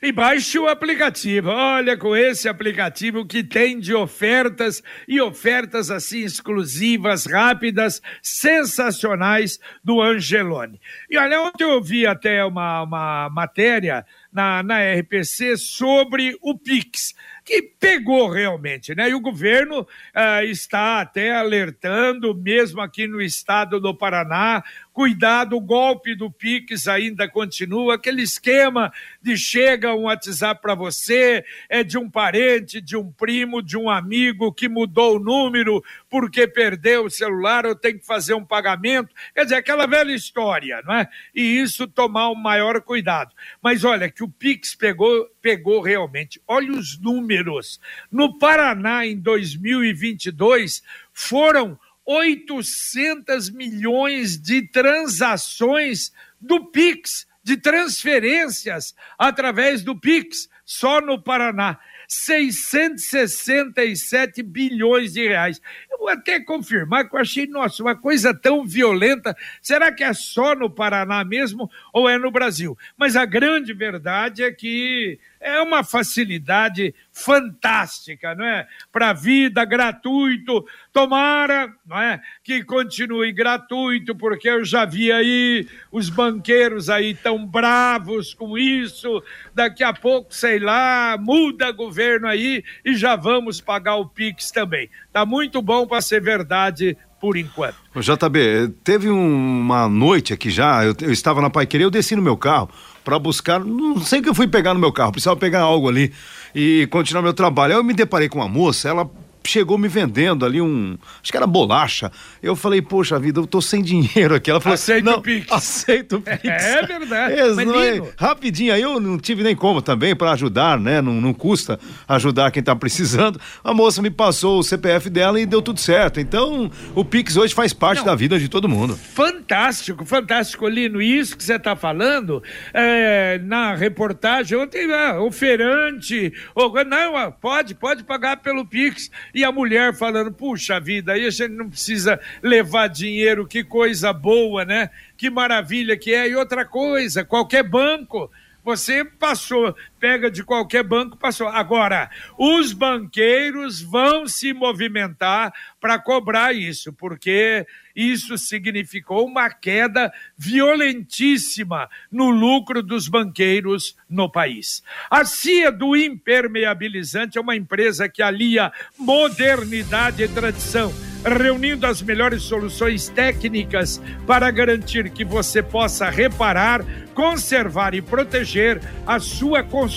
E 0.05 0.11
baixe 0.11 0.59
o 0.59 0.67
aplicativo. 0.67 1.49
Olha, 1.49 1.97
com 1.97 2.17
esse 2.17 2.49
aplicativo 2.49 3.25
que 3.25 3.45
tem 3.45 3.79
de 3.79 3.95
ofertas 3.95 4.83
e 5.07 5.21
ofertas 5.21 5.93
assim 5.93 6.25
exclusivas, 6.25 7.25
rápidas, 7.25 8.03
sensacionais 8.21 9.61
do 9.85 10.03
Angelone. 10.03 10.81
E 11.09 11.17
olha, 11.17 11.43
ontem 11.43 11.63
eu 11.63 11.81
vi 11.81 12.05
até 12.05 12.45
uma, 12.45 12.83
uma 12.83 13.31
matéria 13.31 14.05
na, 14.33 14.61
na 14.65 14.81
RPC 14.93 15.57
sobre 15.57 16.37
o 16.43 16.59
Pix 16.59 17.15
que 17.45 17.63
pegou 17.63 18.31
realmente, 18.31 18.95
né? 18.95 19.11
E 19.11 19.15
o 19.15 19.21
governo 19.21 19.87
ah, 20.15 20.45
está 20.45 21.01
até 21.01 21.35
alertando, 21.35 22.35
mesmo 22.35 22.81
aqui 22.81 23.07
no 23.07 23.21
estado 23.21 23.81
do 23.81 23.95
Paraná, 23.95 24.63
cuidado, 24.93 25.57
o 25.57 25.61
golpe 25.61 26.15
do 26.15 26.31
Pix 26.31 26.87
ainda 26.87 27.29
continua, 27.29 27.95
aquele 27.95 28.23
esquema 28.23 28.93
de 29.21 29.37
chega 29.37 29.95
um 29.95 30.03
WhatsApp 30.03 30.61
para 30.61 30.75
você, 30.75 31.45
é 31.69 31.83
de 31.83 31.97
um 31.97 32.11
parente, 32.11 32.81
de 32.81 32.97
um 32.97 33.11
primo, 33.11 33.63
de 33.63 33.77
um 33.77 33.89
amigo 33.89 34.53
que 34.53 34.69
mudou 34.69 35.17
o 35.17 35.19
número 35.19 35.83
porque 36.11 36.47
perdeu 36.47 37.07
o 37.07 37.11
celular 37.11 37.65
ou 37.65 37.75
tem 37.75 37.99
que 37.99 38.07
fazer 38.07 38.35
um 38.35 38.45
pagamento, 38.45 39.15
quer 39.35 39.45
dizer, 39.45 39.57
aquela 39.57 39.87
velha 39.87 40.13
história, 40.13 40.83
não 40.85 40.95
é? 40.95 41.09
E 41.35 41.43
isso 41.43 41.87
tomar 41.87 42.31
um 42.31 42.35
maior 42.35 42.81
cuidado. 42.83 43.35
Mas 43.63 43.85
olha, 43.85 44.11
que 44.11 44.23
o 44.23 44.29
Pix 44.29 44.75
pegou, 44.75 45.27
pegou 45.41 45.81
realmente, 45.81 46.41
olha 46.47 46.73
os 46.73 46.99
números 46.99 47.81
no 48.11 48.39
Paraná, 48.39 49.07
em 49.07 49.19
2022, 49.19 50.83
foram 51.13 51.79
800 52.05 53.51
milhões 53.51 54.39
de 54.39 54.69
transações 54.69 56.13
do 56.41 56.67
Pix, 56.67 57.27
de 57.43 57.57
transferências 57.57 58.95
através 59.19 59.83
do 59.83 59.99
Pix, 59.99 60.49
só 60.65 61.01
no 61.01 61.21
Paraná. 61.23 61.79
667 62.09 64.43
bilhões 64.43 65.13
de 65.15 65.27
reais. 65.27 65.61
Eu 65.91 65.99
vou 65.99 66.09
até 66.09 66.39
confirmar 66.41 67.09
que 67.09 67.17
eu 67.17 67.21
achei, 67.21 67.47
nossa, 67.47 67.83
uma 67.83 67.97
coisa 67.97 68.35
tão 68.35 68.67
violenta. 68.67 69.35
Será 69.63 69.91
que 69.93 70.05
é 70.05 70.13
só 70.13 70.55
no 70.55 70.69
Paraná 70.69 71.25
mesmo 71.25 71.71
ou 71.93 72.07
é 72.09 72.19
no 72.19 72.31
Brasil? 72.31 72.77
Mas 72.97 73.17
a 73.17 73.25
grande 73.25 73.73
verdade 73.73 74.45
é 74.45 74.53
que 74.53 75.19
é 75.43 75.61
uma 75.61 75.83
facilidade 75.83 76.95
fantástica, 77.13 78.35
não 78.35 78.45
é? 78.45 78.67
Para 78.91 79.11
a 79.11 79.13
vida, 79.13 79.65
gratuito. 79.65 80.65
Tomara, 80.93 81.73
não 81.85 81.99
é? 81.99 82.21
Que 82.45 82.63
continue 82.65 83.33
gratuito, 83.33 84.15
porque 84.15 84.49
eu 84.49 84.65
já 84.65 84.85
vi 84.85 85.11
aí 85.11 85.67
os 85.91 86.09
banqueiros 86.09 86.89
aí 86.89 87.15
tão 87.15 87.45
bravos 87.45 88.33
com 88.33 88.57
isso. 88.57 89.23
Daqui 89.55 89.83
a 89.83 89.93
pouco, 89.93 90.33
sei 90.35 90.59
lá, 90.59 91.17
muda 91.19 91.73
governo 91.73 92.29
aí 92.29 92.63
e 92.85 92.95
já 92.95 93.17
vamos 93.17 93.61
pagar 93.61 93.97
o 93.97 94.09
Pix 94.09 94.51
também. 94.51 94.89
Tá 95.13 95.27
muito 95.27 95.61
bom 95.61 95.87
para 95.87 96.01
ser 96.01 96.21
verdade 96.21 96.97
por 97.23 97.37
enquanto. 97.39 97.77
JB, 97.97 98.73
teve 98.83 99.09
um- 99.09 99.61
uma 99.61 99.89
noite 99.89 100.33
aqui 100.35 100.51
já, 100.51 100.85
eu, 100.85 100.95
eu 101.01 101.13
estava 101.13 101.41
na 101.41 101.49
Paiqueria, 101.49 101.87
eu 101.87 101.91
desci 101.91 102.17
no 102.17 102.21
meu 102.21 102.37
carro 102.37 102.69
para 103.05 103.19
buscar, 103.19 103.61
não 103.61 103.99
sei 104.01 104.19
o 104.19 104.23
que 104.25 104.29
eu 104.29 104.35
fui 104.35 104.49
pegar 104.49 104.75
no 104.75 104.81
meu 104.81 104.93
carro, 104.93 105.13
precisava 105.13 105.37
pegar 105.37 105.61
algo 105.61 105.89
ali 105.89 106.13
e 106.55 106.87
continuar 106.91 107.23
meu 107.23 107.33
trabalho. 107.33 107.75
Aí 107.75 107.79
eu 107.81 107.85
me 107.85 107.95
deparei 107.95 108.29
com 108.29 108.39
uma 108.41 108.49
moça, 108.49 108.89
ela 108.89 109.09
chegou 109.45 109.79
me 109.79 109.89
vendendo 109.89 110.45
ali 110.45 110.61
um, 110.61 110.97
acho 111.23 111.31
que 111.31 111.37
era 111.37 111.47
bolacha. 111.47 112.11
Eu 112.43 112.55
falei, 112.57 112.83
poxa 112.83 113.19
vida, 113.19 113.41
eu 113.41 113.47
tô 113.47 113.61
sem 113.61 113.83
dinheiro 113.83 114.35
aqui. 114.35 114.51
Ela 114.51 114.61
falou, 114.61 114.75
Aceita 114.75 115.11
não, 115.11 115.19
o 115.19 115.23
Pix. 115.23 115.51
Aceita 115.51 116.17
o 116.17 116.21
Pix. 116.21 116.45
É 116.45 116.87
verdade. 116.87 117.65
Não 117.65 117.81
é- 117.81 118.03
rapidinho, 118.17 118.73
aí 118.73 118.83
eu 118.83 119.01
não 119.01 119.19
tive 119.19 119.43
nem 119.43 119.55
como 119.55 119.81
também 119.83 120.15
para 120.15 120.33
ajudar, 120.33 120.79
né? 120.79 121.01
Não, 121.01 121.21
não 121.21 121.35
custa 121.35 121.79
ajudar 122.09 122.51
quem 122.51 122.63
tá 122.63 122.75
precisando. 122.75 123.41
A 123.63 123.73
moça 123.73 124.03
me 124.03 124.11
passou 124.11 124.59
o 124.59 124.63
CPF 124.63 125.09
dela 125.11 125.41
e 125.41 125.47
deu 125.47 125.63
tudo 125.63 125.81
certo. 125.81 126.21
Então, 126.21 126.71
o 126.95 127.05
Pix 127.05 127.37
hoje 127.37 127.55
faz 127.55 127.73
parte 127.73 127.99
Não. 127.99 128.07
da 128.07 128.15
vida 128.15 128.39
de 128.39 128.49
todo 128.49 128.69
mundo. 128.69 128.97
Fantástico, 128.97 130.05
fantástico, 130.05 130.69
Lino. 130.69 131.01
Isso 131.01 131.37
que 131.37 131.45
você 131.45 131.57
está 131.57 131.75
falando 131.77 132.43
é, 132.73 133.39
na 133.45 133.75
reportagem 133.75 134.57
ontem, 134.59 134.91
ah, 134.93 135.21
o 135.21 135.31
feirante, 135.31 136.33
ou, 136.55 136.73
não, 136.85 137.17
ah, 137.17 137.31
pode, 137.31 137.75
pode 137.75 138.05
pagar 138.05 138.39
pelo 138.39 138.65
Pix. 138.67 139.11
E 139.35 139.45
a 139.45 139.53
mulher 139.53 139.95
falando, 139.95 140.33
puxa 140.33 140.79
vida, 140.79 141.13
aí 141.13 141.27
a 141.27 141.31
gente 141.31 141.53
não 141.53 141.69
precisa 141.69 142.21
levar 142.43 142.89
dinheiro, 142.89 143.47
que 143.47 143.65
coisa 143.65 144.13
boa, 144.13 144.65
né? 144.65 144.91
Que 145.17 145.31
maravilha 145.31 145.97
que 145.97 146.13
é. 146.13 146.29
E 146.29 146.37
outra 146.37 146.65
coisa, 146.65 147.25
qualquer 147.25 147.63
banco. 147.63 148.31
Você 148.65 149.05
passou, 149.05 149.75
pega 150.03 150.29
de 150.29 150.43
qualquer 150.43 150.83
banco, 150.83 151.17
passou. 151.17 151.47
Agora, 151.47 152.11
os 152.37 152.73
banqueiros 152.73 153.81
vão 153.81 154.27
se 154.27 154.53
movimentar 154.53 155.55
para 155.81 155.97
cobrar 155.97 156.53
isso, 156.53 156.93
porque 156.93 157.65
isso 157.95 158.37
significou 158.37 159.25
uma 159.25 159.49
queda 159.49 160.13
violentíssima 160.37 161.89
no 162.11 162.31
lucro 162.31 162.83
dos 162.83 163.07
banqueiros 163.07 163.97
no 164.11 164.29
país. 164.29 164.83
A 165.09 165.25
CIA 165.25 165.71
do 165.71 165.95
Impermeabilizante 165.95 167.39
é 167.39 167.41
uma 167.41 167.55
empresa 167.55 168.09
que 168.09 168.23
alia 168.23 168.73
modernidade 168.99 170.21
e 170.21 170.27
tradição 170.27 170.93
reunindo 171.25 171.87
as 171.87 172.03
melhores 172.03 172.43
soluções 172.43 173.09
técnicas 173.09 174.03
para 174.27 174.51
garantir 174.51 175.09
que 175.11 175.25
você 175.25 175.63
possa 175.63 176.11
reparar, 176.11 176.85
conservar 177.15 177.95
e 177.95 178.03
proteger 178.03 178.81
a 179.07 179.21
sua 179.21 179.63
construção 179.63 179.92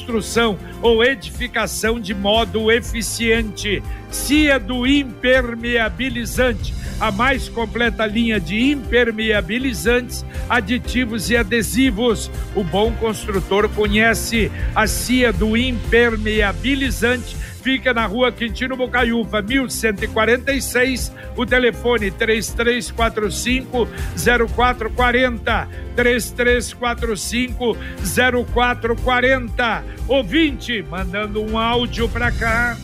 ou 0.81 1.03
edificação 1.03 1.99
de 1.99 2.13
modo 2.13 2.71
eficiente. 2.71 3.81
CIA 4.11 4.59
do 4.59 4.87
Impermeabilizante, 4.87 6.73
a 6.99 7.11
mais 7.11 7.49
completa 7.49 8.05
linha 8.05 8.39
de 8.39 8.71
impermeabilizantes, 8.71 10.25
aditivos 10.49 11.29
e 11.29 11.37
adesivos. 11.37 12.31
O 12.55 12.63
bom 12.63 12.91
construtor 12.93 13.67
conhece 13.69 14.51
a 14.73 14.87
CIA 14.87 15.33
do 15.33 15.57
Impermeabilizante 15.57 17.35
fica 17.65 17.91
na 17.95 18.05
rua 18.05 18.31
Quintino 18.31 18.77
Bocaiúva, 18.77 19.41
1146, 19.41 21.11
o 21.35 21.47
telefone 21.47 22.11
3345 22.11 23.89
0440, 24.15 25.67
3345 25.95 27.75
0440. 28.05 29.83
Ouvinte, 30.07 30.85
mandando 30.87 31.41
um 31.41 31.57
áudio 31.57 32.07
para 32.07 32.31
cá. 32.31 32.77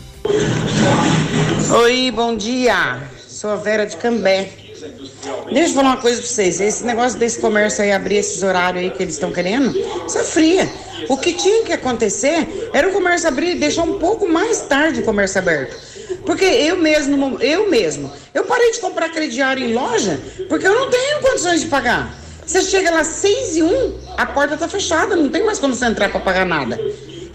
Oi, 1.83 2.09
bom 2.09 2.35
dia. 2.35 3.03
Sou 3.15 3.51
a 3.51 3.57
Vera 3.57 3.85
de 3.85 3.95
Cambé. 3.97 4.49
Deixa 5.53 5.69
eu 5.69 5.75
falar 5.75 5.89
uma 5.89 5.97
coisa 5.97 6.17
pra 6.17 6.27
vocês. 6.27 6.59
Esse 6.59 6.83
negócio 6.83 7.19
desse 7.19 7.39
comércio 7.39 7.83
aí 7.83 7.91
abrir 7.91 8.15
esses 8.15 8.41
horários 8.41 8.83
aí 8.83 8.89
que 8.89 9.03
eles 9.03 9.13
estão 9.13 9.31
querendo, 9.31 9.77
isso 10.07 10.17
é 10.17 10.23
fria. 10.23 10.67
O 11.11 11.17
que 11.17 11.33
tinha 11.33 11.65
que 11.65 11.73
acontecer 11.73 12.69
era 12.71 12.87
o 12.87 12.93
comércio 12.93 13.27
abrir 13.27 13.57
e 13.57 13.59
deixar 13.59 13.83
um 13.83 13.99
pouco 13.99 14.25
mais 14.25 14.61
tarde 14.61 15.01
o 15.01 15.03
comércio 15.03 15.39
aberto. 15.39 15.75
Porque 16.25 16.45
eu 16.45 16.77
mesmo, 16.77 17.37
eu 17.41 17.69
mesmo, 17.69 18.09
eu 18.33 18.45
parei 18.45 18.71
de 18.71 18.79
comprar 18.79 19.09
crediário 19.09 19.61
em 19.61 19.73
loja 19.73 20.17
porque 20.47 20.65
eu 20.65 20.73
não 20.73 20.89
tenho 20.89 21.19
condições 21.19 21.59
de 21.59 21.67
pagar. 21.67 22.15
Você 22.45 22.61
chega 22.61 22.91
lá 22.91 23.03
seis 23.03 23.57
e 23.57 23.61
um, 23.61 23.99
a 24.15 24.25
porta 24.25 24.55
tá 24.55 24.69
fechada, 24.69 25.13
não 25.17 25.27
tem 25.27 25.43
mais 25.43 25.59
como 25.59 25.75
você 25.75 25.83
entrar 25.83 26.07
para 26.07 26.21
pagar 26.21 26.45
nada. 26.45 26.79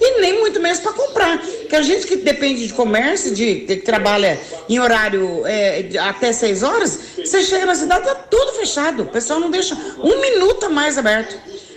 E 0.01 0.21
nem 0.23 0.41
muito 0.41 0.59
menos 0.59 0.81
para 0.81 0.95
comprar. 0.95 1.37
Que 1.39 1.77
a 1.77 1.83
gente 1.83 2.07
que 2.07 2.17
depende 2.17 2.67
de 2.67 2.73
comércio, 2.73 3.35
de, 3.35 3.57
que 3.57 3.77
trabalha 3.77 4.41
em 4.71 4.79
horário 4.79 5.43
é, 5.45 5.87
até 6.01 6.33
6 6.33 6.63
horas, 6.63 6.99
você 7.19 7.43
chega 7.43 7.67
na 7.67 7.75
cidade, 7.75 8.07
tá 8.07 8.15
tudo 8.15 8.53
fechado. 8.53 9.03
O 9.03 9.07
pessoal 9.07 9.39
não 9.39 9.51
deixa 9.51 9.77
um 9.99 10.19
minuto 10.19 10.65
a 10.65 10.71
mais 10.71 10.97
aberto. 10.97 11.37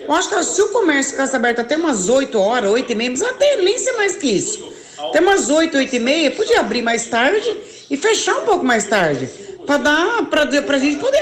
Eu 0.10 0.16
acho 0.16 0.28
que 0.28 0.44
se 0.44 0.60
o 0.60 0.70
comércio 0.70 1.12
ficasse 1.12 1.36
aberto 1.36 1.60
até 1.60 1.78
umas 1.78 2.10
8 2.10 2.40
horas, 2.40 2.72
8 2.72 2.92
e 2.92 2.96
meia, 2.96 3.12
mas 3.12 3.22
até 3.22 3.58
nem 3.58 3.78
ser 3.78 3.92
mais 3.92 4.16
que 4.16 4.26
isso. 4.26 4.74
Até 4.98 5.20
umas 5.20 5.52
8, 5.52 5.78
8 5.78 5.96
e 5.96 6.00
meia, 6.00 6.32
podia 6.32 6.62
abrir 6.62 6.82
mais 6.82 7.06
tarde 7.06 7.56
e 7.92 7.96
fechar 7.96 8.40
um 8.40 8.42
pouco 8.42 8.66
mais 8.66 8.86
tarde. 8.86 9.30
Para 9.68 9.78
dar, 9.78 10.26
para 10.26 10.78
a 10.78 10.80
gente 10.80 10.98
poder 10.98 11.22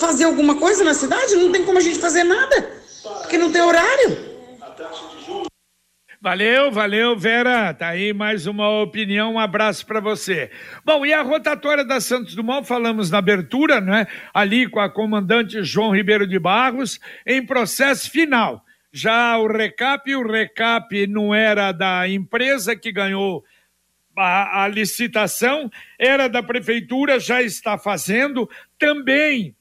fazer 0.00 0.24
alguma 0.24 0.54
coisa 0.54 0.82
na 0.82 0.94
cidade, 0.94 1.36
não 1.36 1.52
tem 1.52 1.64
como 1.64 1.76
a 1.76 1.82
gente 1.82 1.98
fazer 1.98 2.24
nada, 2.24 2.66
porque 3.20 3.36
não 3.36 3.52
tem 3.52 3.60
horário. 3.60 4.16
Valeu, 6.24 6.72
valeu, 6.72 7.14
Vera. 7.14 7.74
Tá 7.74 7.88
aí 7.88 8.14
mais 8.14 8.46
uma 8.46 8.80
opinião. 8.80 9.34
Um 9.34 9.38
abraço 9.38 9.84
para 9.84 10.00
você. 10.00 10.50
Bom, 10.82 11.04
e 11.04 11.12
a 11.12 11.20
rotatória 11.20 11.84
da 11.84 12.00
Santos 12.00 12.34
Dumont, 12.34 12.66
falamos 12.66 13.10
na 13.10 13.18
abertura, 13.18 13.78
né? 13.78 14.06
Ali 14.32 14.66
com 14.66 14.80
a 14.80 14.88
comandante 14.88 15.62
João 15.62 15.94
Ribeiro 15.94 16.26
de 16.26 16.38
Barros, 16.38 16.98
em 17.26 17.44
processo 17.44 18.10
final. 18.10 18.64
Já 18.90 19.36
o 19.36 19.46
recap, 19.46 20.16
o 20.16 20.26
recap 20.26 21.06
não 21.06 21.34
era 21.34 21.72
da 21.72 22.08
empresa 22.08 22.74
que 22.74 22.90
ganhou 22.90 23.44
a, 24.16 24.64
a 24.64 24.68
licitação, 24.68 25.70
era 25.98 26.26
da 26.26 26.42
prefeitura, 26.42 27.20
já 27.20 27.42
está 27.42 27.76
fazendo. 27.76 28.48
Também 28.78 29.54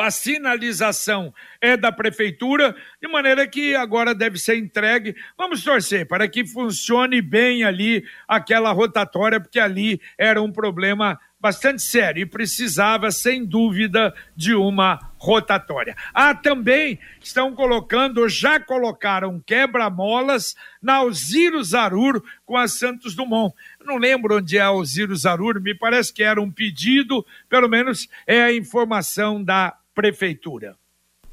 a 0.00 0.10
sinalização 0.10 1.34
é 1.60 1.76
da 1.76 1.92
prefeitura, 1.92 2.74
de 3.00 3.08
maneira 3.08 3.46
que 3.46 3.74
agora 3.74 4.14
deve 4.14 4.38
ser 4.38 4.56
entregue. 4.56 5.14
Vamos 5.36 5.62
torcer 5.62 6.06
para 6.06 6.26
que 6.26 6.46
funcione 6.46 7.20
bem 7.20 7.62
ali 7.62 8.04
aquela 8.26 8.72
rotatória, 8.72 9.38
porque 9.38 9.60
ali 9.60 10.00
era 10.16 10.40
um 10.40 10.50
problema 10.50 11.20
bastante 11.40 11.82
sério 11.82 12.22
e 12.22 12.26
precisava, 12.26 13.10
sem 13.10 13.44
dúvida, 13.44 14.14
de 14.34 14.54
uma 14.54 14.98
rotatória. 15.18 15.96
Ah, 16.12 16.34
também 16.34 16.98
estão 17.20 17.54
colocando, 17.54 18.28
já 18.28 18.58
colocaram 18.58 19.42
quebra-molas 19.44 20.54
na 20.82 20.96
Alziro 20.96 21.62
Zarur 21.62 22.22
com 22.44 22.56
a 22.56 22.66
Santos 22.66 23.14
Dumont. 23.14 23.54
não 23.84 23.96
lembro 23.96 24.38
onde 24.38 24.58
é 24.58 24.60
a 24.60 24.66
Alziro 24.66 25.14
Zarur, 25.16 25.60
me 25.60 25.74
parece 25.74 26.12
que 26.12 26.22
era 26.22 26.40
um 26.40 26.50
pedido, 26.50 27.24
pelo 27.48 27.68
menos 27.68 28.08
é 28.26 28.42
a 28.42 28.52
informação 28.52 29.42
da 29.42 29.74
prefeitura. 29.94 30.76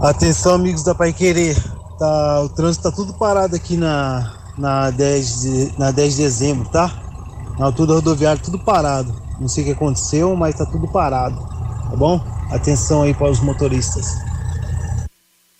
Atenção, 0.03 0.57
amigos 0.57 0.83
da 0.83 0.92
Pai 0.92 1.12
Querer. 1.12 1.55
Tá, 1.98 2.42
o 2.42 2.48
trânsito 2.48 2.88
tá 2.88 2.94
tudo 2.94 3.12
parado 3.12 3.56
aqui 3.56 3.76
na, 3.76 4.32
na, 4.56 4.90
10 4.90 5.40
de, 5.40 5.78
na 5.78 5.90
10 5.90 6.16
de 6.16 6.22
dezembro, 6.22 6.68
tá? 6.68 6.92
Na 7.58 7.66
altura 7.66 7.94
rodoviária, 7.94 8.40
tudo 8.40 8.58
parado. 8.58 9.12
Não 9.40 9.48
sei 9.48 9.64
o 9.64 9.66
que 9.66 9.72
aconteceu, 9.72 10.37
mas 10.37 10.54
tá 10.54 10.64
tudo 10.64 10.87
parado. 10.87 11.37
Tá 11.90 11.96
bom? 11.96 12.20
Atenção 12.50 13.02
aí 13.02 13.12
para 13.12 13.30
os 13.30 13.40
motoristas. 13.40 14.27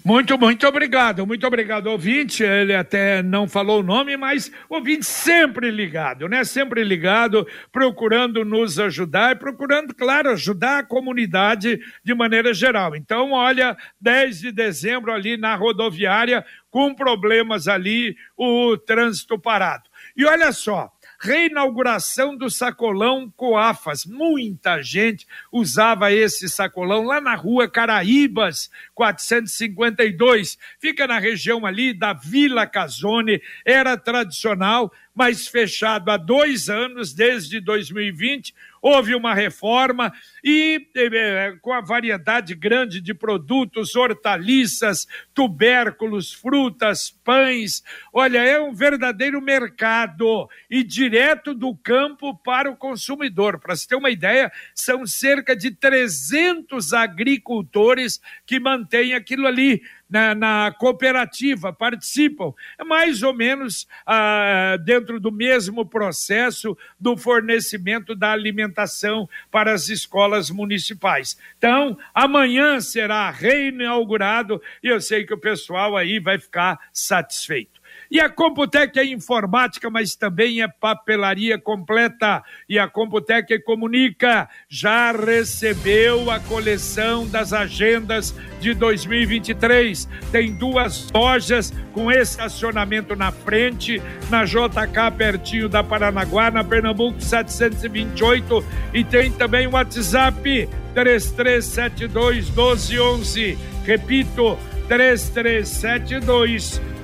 Muito, 0.09 0.39
muito 0.39 0.67
obrigado, 0.67 1.27
muito 1.27 1.47
obrigado, 1.47 1.89
ouvinte. 1.89 2.43
Ele 2.43 2.75
até 2.75 3.23
não 3.23 3.47
falou 3.47 3.81
o 3.81 3.83
nome, 3.83 4.17
mas 4.17 4.51
ouvinte 4.67 5.05
sempre 5.05 5.71
ligado, 5.71 6.27
né? 6.27 6.45
Sempre 6.45 6.83
ligado, 6.83 7.47
procurando 7.71 8.43
nos 8.43 8.79
ajudar 8.79 9.33
e 9.33 9.39
procurando, 9.39 9.95
claro, 9.95 10.31
ajudar 10.31 10.79
a 10.79 10.83
comunidade 10.83 11.79
de 12.03 12.15
maneira 12.15 12.55
geral. 12.55 12.97
Então, 12.97 13.33
olha, 13.33 13.77
10 14.01 14.41
de 14.41 14.51
dezembro 14.51 15.13
ali 15.13 15.37
na 15.37 15.55
rodoviária, 15.55 16.43
com 16.71 16.95
problemas 16.95 17.69
ali, 17.69 18.17
o 18.35 18.79
trânsito 18.79 19.39
parado. 19.39 19.91
E 20.17 20.25
olha 20.25 20.53
só, 20.53 20.91
reinauguração 21.19 22.37
do 22.37 22.49
sacolão 22.49 23.33
Coafas. 23.37 24.05
Muita 24.05 24.81
gente 24.83 25.27
usava 25.51 26.13
esse 26.13 26.49
sacolão 26.49 27.05
lá 27.05 27.21
na 27.21 27.35
rua 27.35 27.69
Caraíbas, 27.69 28.71
452. 28.95 30.57
Fica 30.79 31.07
na 31.07 31.19
região 31.19 31.67
ali 31.67 31.93
da 31.93 32.13
Vila 32.13 32.67
Casone. 32.67 33.43
Era 33.65 33.97
tradicional, 33.97 34.93
mas 35.15 35.49
fechado 35.49 36.11
há 36.11 36.17
dois 36.17 36.69
anos, 36.69 37.13
desde 37.13 37.61
2020 37.61 38.55
houve 38.81 39.15
uma 39.15 39.35
reforma 39.35 40.13
e 40.43 40.89
eh, 40.97 41.57
com 41.61 41.73
a 41.73 41.81
variedade 41.81 42.55
grande 42.55 43.01
de 43.01 43.15
produtos, 43.15 43.95
hortaliças, 43.95 45.07
tubérculos, 45.35 46.33
frutas, 46.33 47.11
pães. 47.25 47.83
Olha, 48.13 48.39
é 48.39 48.61
um 48.61 48.73
verdadeiro 48.73 49.41
mercado 49.41 50.49
e 50.71 50.83
direto 50.83 51.55
do 51.55 51.75
campo 51.75 52.35
para 52.37 52.71
o 52.71 52.77
consumidor. 52.77 53.59
Para 53.59 53.77
se 53.77 53.87
ter 53.87 53.97
uma 53.97 54.11
ideia, 54.11 54.51
são 54.75 55.07
cerca 55.07 55.55
de 55.55 55.71
300 55.71 56.93
agricultores 56.93 58.21
que 58.47 58.61
mantêm 58.61 59.15
aquilo 59.15 59.47
ali 59.47 59.83
na, 60.09 60.35
na 60.35 60.73
cooperativa, 60.73 61.73
participam. 61.73 62.53
É 62.79 62.85
mais 62.85 63.23
ou 63.23 63.35
menos 63.35 63.87
ah, 64.07 64.77
dentro 64.85 65.21
do 65.21 65.31
mesmo 65.31 65.85
processo 65.85 66.77
do 66.99 67.17
fornecimento 67.17 68.15
da 68.15 68.33
alimentação 68.33 69.29
para 69.51 69.73
as 69.73 69.89
escolas 69.89 70.51
municipais. 70.51 71.37
Então, 71.59 71.99
amanhã 72.15 72.81
será 72.81 73.31
reinaugurado 73.31 74.61
e 74.83 74.89
eu 74.89 75.01
sei 75.01 75.25
que 75.25 75.35
o 75.35 75.39
pessoal 75.39 75.97
aí 75.97 76.19
vai 76.19 76.39
ficar 76.39 76.79
satisfeito. 76.93 77.78
E 78.11 78.21
a 78.21 78.29
Computec 78.29 78.99
é 78.99 79.05
informática, 79.05 79.91
mas 79.91 80.15
também 80.15 80.63
é 80.63 80.69
papelaria 80.69 81.59
completa. 81.59 82.43
E 82.69 82.79
a 82.79 82.89
Computec 82.89 83.59
comunica, 83.61 84.49
já 84.69 85.13
recebeu 85.13 86.31
a 86.31 86.41
coleção 86.41 87.27
das 87.27 87.53
agendas 87.53 88.35
de 88.61 88.73
2023. 88.73 90.09
Tem 90.33 90.57
duas 90.57 91.11
lojas 91.13 91.73
com 91.93 92.11
estacionamento 92.11 93.15
na 93.15 93.31
frente, 93.31 94.01
na 94.31 94.45
JK, 94.45 95.17
pertinho 95.17 95.69
da 95.69 95.85
Paranaguá, 95.85 96.51
na 96.51 96.65
Pernambuco 96.65 97.21
728. 97.21 98.65
E 98.95 99.05
tem 99.05 99.31
também 99.31 99.67
o 99.67 99.73
WhatsApp 99.73 100.69
3372 100.95 102.49
1211. 102.49 103.59
Repito, 103.85 104.59
3372 104.89 106.81
1211. 106.81 106.98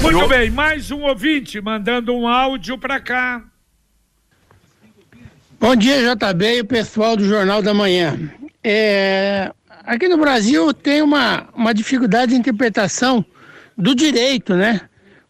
Muito 0.00 0.28
bem, 0.28 0.48
mais 0.48 0.92
um 0.92 1.00
ouvinte 1.00 1.60
mandando 1.60 2.14
um 2.14 2.28
áudio 2.28 2.78
para 2.78 3.00
cá. 3.00 3.42
Bom 5.58 5.74
dia, 5.74 6.14
JB 6.14 6.58
e 6.58 6.60
o 6.60 6.64
pessoal 6.64 7.16
do 7.16 7.24
Jornal 7.24 7.60
da 7.60 7.74
Manhã. 7.74 8.16
É, 8.62 9.52
aqui 9.84 10.06
no 10.06 10.18
Brasil 10.18 10.72
tem 10.72 11.02
uma, 11.02 11.48
uma 11.52 11.74
dificuldade 11.74 12.30
de 12.30 12.38
interpretação 12.38 13.24
do 13.76 13.92
direito, 13.92 14.54
né? 14.54 14.82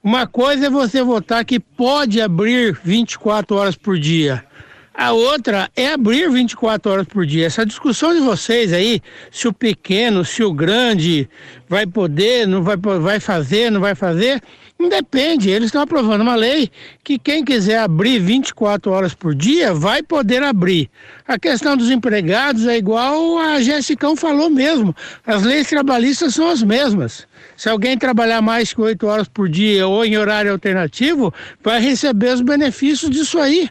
Uma 0.05 0.27
coisa 0.27 0.67
é 0.67 0.71
você 0.71 1.03
votar 1.03 1.47
que 1.47 1.59
pode 1.59 2.21
abrir 2.21 2.79
24 2.85 3.57
horas 3.57 3.75
por 3.75 3.99
dia. 3.99 4.45
A 4.93 5.13
outra 5.13 5.71
é 5.77 5.93
abrir 5.93 6.31
24 6.31 6.93
horas 6.93 7.07
por 7.07 7.25
dia. 7.25 7.47
Essa 7.47 7.65
discussão 7.65 8.13
de 8.13 8.21
vocês 8.21 8.73
aí, 8.73 9.01
se 9.31 9.47
o 9.47 9.53
pequeno, 9.53 10.25
se 10.25 10.43
o 10.43 10.53
grande 10.53 11.29
vai 11.69 11.87
poder, 11.87 12.47
não 12.47 12.63
vai, 12.63 12.77
vai 12.77 13.21
fazer, 13.21 13.71
não 13.71 13.81
vai 13.81 13.95
fazer, 13.95 14.43
não 14.79 14.89
depende. 14.89 15.49
Eles 15.49 15.67
estão 15.67 15.83
aprovando 15.83 16.23
uma 16.23 16.35
lei 16.35 16.71
que 17.05 17.19
quem 17.19 17.45
quiser 17.45 17.79
abrir 17.79 18.19
24 18.19 18.91
horas 18.91 19.15
por 19.15 19.35
dia 19.35 19.73
vai 19.73 20.03
poder 20.03 20.43
abrir. 20.43 20.91
A 21.27 21.39
questão 21.39 21.77
dos 21.77 21.91
empregados 21.91 22.67
é 22.67 22.77
igual 22.77 23.39
a 23.39 23.61
Jessicão 23.61 24.17
falou 24.17 24.51
mesmo. 24.51 24.95
As 25.25 25.43
leis 25.45 25.69
trabalhistas 25.69 26.35
são 26.35 26.49
as 26.49 26.63
mesmas. 26.63 27.27
Se 27.57 27.69
alguém 27.69 27.97
trabalhar 27.97 28.43
mais 28.43 28.73
que 28.73 28.81
8 28.81 29.07
horas 29.07 29.29
por 29.29 29.49
dia 29.49 29.87
ou 29.87 30.05
em 30.05 30.17
horário 30.17 30.51
alternativo, 30.51 31.33
vai 31.63 31.81
receber 31.81 32.35
os 32.35 32.41
benefícios 32.41 33.11
disso 33.11 33.39
aí. 33.39 33.69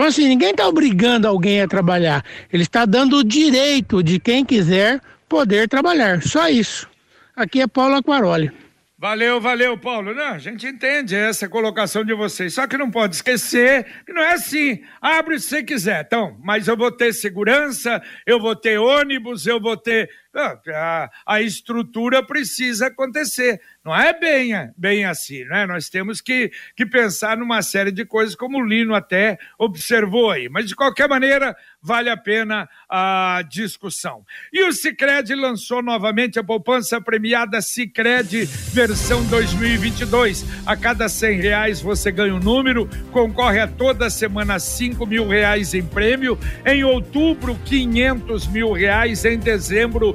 Então, 0.00 0.08
assim, 0.08 0.28
ninguém 0.28 0.52
está 0.52 0.66
obrigando 0.66 1.28
alguém 1.28 1.60
a 1.60 1.68
trabalhar. 1.68 2.24
Ele 2.50 2.62
está 2.62 2.86
dando 2.86 3.18
o 3.18 3.22
direito 3.22 4.02
de 4.02 4.18
quem 4.18 4.46
quiser 4.46 4.98
poder 5.28 5.68
trabalhar. 5.68 6.22
Só 6.22 6.48
isso. 6.48 6.88
Aqui 7.36 7.60
é 7.60 7.66
Paulo 7.66 7.96
Aquaroli. 7.96 8.50
Valeu, 8.96 9.38
valeu, 9.42 9.76
Paulo. 9.76 10.14
Não, 10.14 10.28
a 10.28 10.38
gente 10.38 10.66
entende 10.66 11.14
essa 11.14 11.46
colocação 11.50 12.02
de 12.02 12.14
vocês. 12.14 12.54
Só 12.54 12.66
que 12.66 12.78
não 12.78 12.90
pode 12.90 13.16
esquecer 13.16 13.84
que 14.06 14.12
não 14.14 14.22
é 14.22 14.32
assim. 14.32 14.80
Abre 15.02 15.38
se 15.38 15.62
quiser. 15.62 16.02
Então, 16.06 16.34
mas 16.42 16.66
eu 16.66 16.78
vou 16.78 16.90
ter 16.90 17.12
segurança, 17.12 18.02
eu 18.26 18.40
vou 18.40 18.56
ter 18.56 18.78
ônibus, 18.78 19.46
eu 19.46 19.60
vou 19.60 19.76
ter. 19.76 20.08
A, 20.34 21.10
a 21.26 21.42
estrutura 21.42 22.22
precisa 22.22 22.86
acontecer. 22.86 23.60
Não 23.84 23.94
é 23.96 24.12
bem, 24.18 24.52
bem 24.76 25.04
assim, 25.04 25.44
né? 25.44 25.66
Nós 25.66 25.88
temos 25.88 26.20
que, 26.20 26.52
que 26.76 26.86
pensar 26.86 27.36
numa 27.36 27.62
série 27.62 27.90
de 27.90 28.04
coisas, 28.04 28.34
como 28.36 28.58
o 28.58 28.64
Lino 28.64 28.94
até 28.94 29.38
observou 29.58 30.30
aí. 30.30 30.48
Mas, 30.48 30.68
de 30.68 30.76
qualquer 30.76 31.08
maneira, 31.08 31.56
vale 31.82 32.10
a 32.10 32.16
pena 32.16 32.68
a 32.88 33.42
discussão. 33.48 34.24
E 34.52 34.62
o 34.64 34.72
Cicred 34.72 35.34
lançou 35.34 35.82
novamente 35.82 36.38
a 36.38 36.44
poupança 36.44 37.00
premiada 37.00 37.60
Cicred 37.62 38.44
versão 38.72 39.24
2022. 39.24 40.44
A 40.66 40.76
cada 40.76 41.08
cem 41.08 41.40
reais 41.40 41.80
você 41.80 42.12
ganha 42.12 42.34
um 42.34 42.38
número, 42.38 42.88
concorre 43.10 43.60
a 43.60 43.66
toda 43.66 44.10
semana 44.10 44.58
cinco 44.58 45.06
mil 45.06 45.26
reais 45.26 45.72
em 45.72 45.82
prêmio, 45.82 46.38
em 46.66 46.84
outubro 46.84 47.56
quinhentos 47.64 48.46
mil 48.46 48.72
reais, 48.72 49.24
em 49.24 49.38
dezembro 49.38 50.14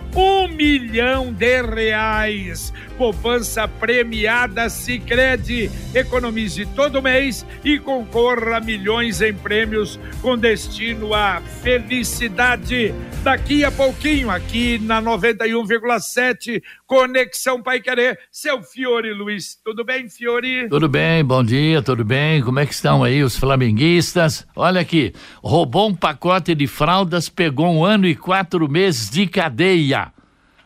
um 0.15 0.47
milhão 0.47 1.31
de 1.31 1.61
reais. 1.61 2.73
Poupança 2.97 3.67
premiada 3.67 4.69
Sicredi. 4.69 5.71
Economize 5.93 6.65
todo 6.67 7.01
mês 7.01 7.45
e 7.63 7.79
concorra 7.79 8.57
a 8.57 8.61
milhões 8.61 9.21
em 9.21 9.33
prêmios 9.33 9.99
com 10.21 10.37
destino 10.37 11.13
à 11.13 11.41
felicidade. 11.61 12.93
Daqui 13.23 13.63
a 13.63 13.71
pouquinho, 13.71 14.31
aqui 14.31 14.79
na 14.79 14.99
91,7, 14.99 16.61
Conexão 16.87 17.61
Pai 17.61 17.79
Querer, 17.79 18.19
seu 18.31 18.63
Fiore 18.63 19.13
Luiz. 19.13 19.59
Tudo 19.63 19.85
bem, 19.85 20.09
Fiore? 20.09 20.67
Tudo 20.67 20.89
bem, 20.89 21.23
bom 21.23 21.43
dia, 21.43 21.83
tudo 21.83 22.03
bem? 22.03 22.41
Como 22.41 22.59
é 22.59 22.65
que 22.65 22.73
estão 22.73 23.03
aí 23.03 23.23
os 23.23 23.37
flamenguistas? 23.37 24.47
Olha 24.55 24.81
aqui, 24.81 25.13
roubou 25.43 25.89
um 25.89 25.95
pacote 25.95 26.55
de 26.55 26.65
fraldas, 26.65 27.29
pegou 27.29 27.67
um 27.67 27.85
ano 27.85 28.07
e 28.07 28.15
quatro 28.15 28.67
meses 28.67 29.07
de 29.09 29.27
cadeia. 29.27 30.00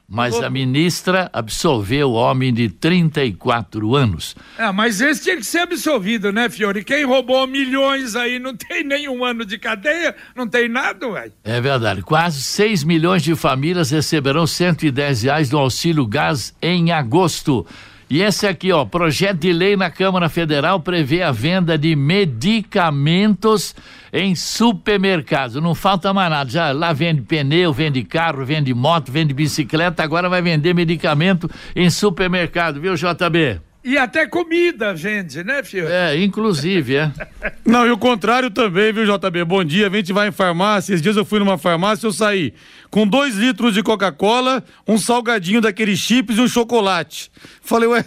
Mas 0.08 0.36
a 0.36 0.50
ministra 0.52 1.30
absolveu 1.34 2.10
o 2.10 2.13
homem 2.13 2.54
de 2.54 2.70
34 2.70 3.96
anos. 3.96 4.36
É, 4.58 4.72
mas 4.72 5.02
esse 5.02 5.24
tinha 5.24 5.38
que 5.38 5.46
ser 5.46 5.60
absolvido, 5.60 6.32
né, 6.32 6.48
Fiore? 6.48 6.84
Quem 6.84 7.06
roubou 7.06 7.48
milhões 7.48 8.15
aí 8.15 8.38
não 8.38 8.56
tem 8.56 8.84
nenhum 8.84 9.26
ano 9.26 9.44
de 9.44 9.58
cadeia, 9.58 10.15
não 10.36 10.48
tem 10.48 10.70
nada, 10.70 11.08
ué. 11.08 11.32
É 11.44 11.60
verdade. 11.60 12.04
Quase 12.04 12.44
6 12.44 12.84
milhões 12.84 13.24
de 13.24 13.36
famílias 13.36 13.89
receberão 13.89 14.46
110 14.46 15.24
reais 15.24 15.50
do 15.50 15.58
auxílio 15.58 16.06
gás 16.06 16.54
em 16.62 16.91
agosto. 16.91 17.65
E 18.08 18.22
esse 18.22 18.46
aqui, 18.46 18.72
ó, 18.72 18.86
projeto 18.86 19.39
de 19.39 19.52
lei 19.52 19.76
na 19.76 19.89
Câmara 19.89 20.30
Federal 20.30 20.80
prevê 20.80 21.24
a 21.24 21.32
venda 21.32 21.76
de 21.76 21.96
medicamentos 21.96 23.76
em 24.13 24.36
supermercados. 24.36 25.62
Não 25.62 25.74
falta 25.74 26.13
mais 26.13 26.30
nada. 26.30 26.50
Já 26.50 26.72
lá 26.72 26.94
vende 26.94 27.24
pneu, 27.24 27.74
vende 27.74 28.04
carro, 28.04 28.46
vende 28.46 28.74
moto, 28.74 29.12
vende 29.12 29.34
bicicleta, 29.34 30.04
agora 30.04 30.30
vai 30.30 30.41
vender 30.41 30.76
medicamento 30.76 31.50
em 31.76 31.89
supermercado, 31.89 32.80
viu, 32.80 32.94
JB? 32.94 33.60
E 33.86 34.00
até 34.00 34.26
comida 34.26 34.95
vende, 34.95 35.43
né, 35.43 35.62
filho? 35.62 35.88
É, 35.88 36.19
inclusive, 36.19 36.95
é. 36.95 37.12
Não, 37.63 37.86
e 37.86 37.91
o 37.91 37.98
contrário 38.00 38.50
também, 38.50 38.91
viu, 38.91 39.06
JB? 39.06 39.45
Bom 39.45 39.63
dia, 39.63 39.86
a 39.86 39.89
gente 39.91 40.12
vai 40.12 40.28
em 40.28 40.32
farmácia. 40.32 40.91
Esses 40.91 41.04
dias 41.04 41.15
eu 41.15 41.24
fui 41.24 41.38
numa 41.38 41.56
farmácia, 41.56 42.08
eu 42.08 42.12
saí 42.12 42.52
com 42.89 43.06
dois 43.06 43.36
litros 43.36 43.76
de 43.76 43.84
Coca-Cola, 43.84 44.63
um 44.88 44.98
salgadinho 44.98 45.62
daqueles 45.62 46.00
chips 46.00 46.36
e 46.36 46.41
um 46.41 46.48
chocolate. 46.48 47.32
Falei, 47.62 47.88
ué, 47.88 48.04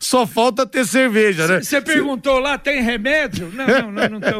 só 0.00 0.26
falta 0.26 0.66
ter 0.66 0.84
cerveja, 0.84 1.46
né? 1.46 1.62
Você 1.62 1.80
perguntou 1.80 2.38
lá, 2.38 2.58
tem 2.58 2.82
remédio? 2.82 3.50
Não, 3.52 3.66
não, 3.66 3.92
não, 3.92 4.08
não 4.08 4.20
tem. 4.20 4.38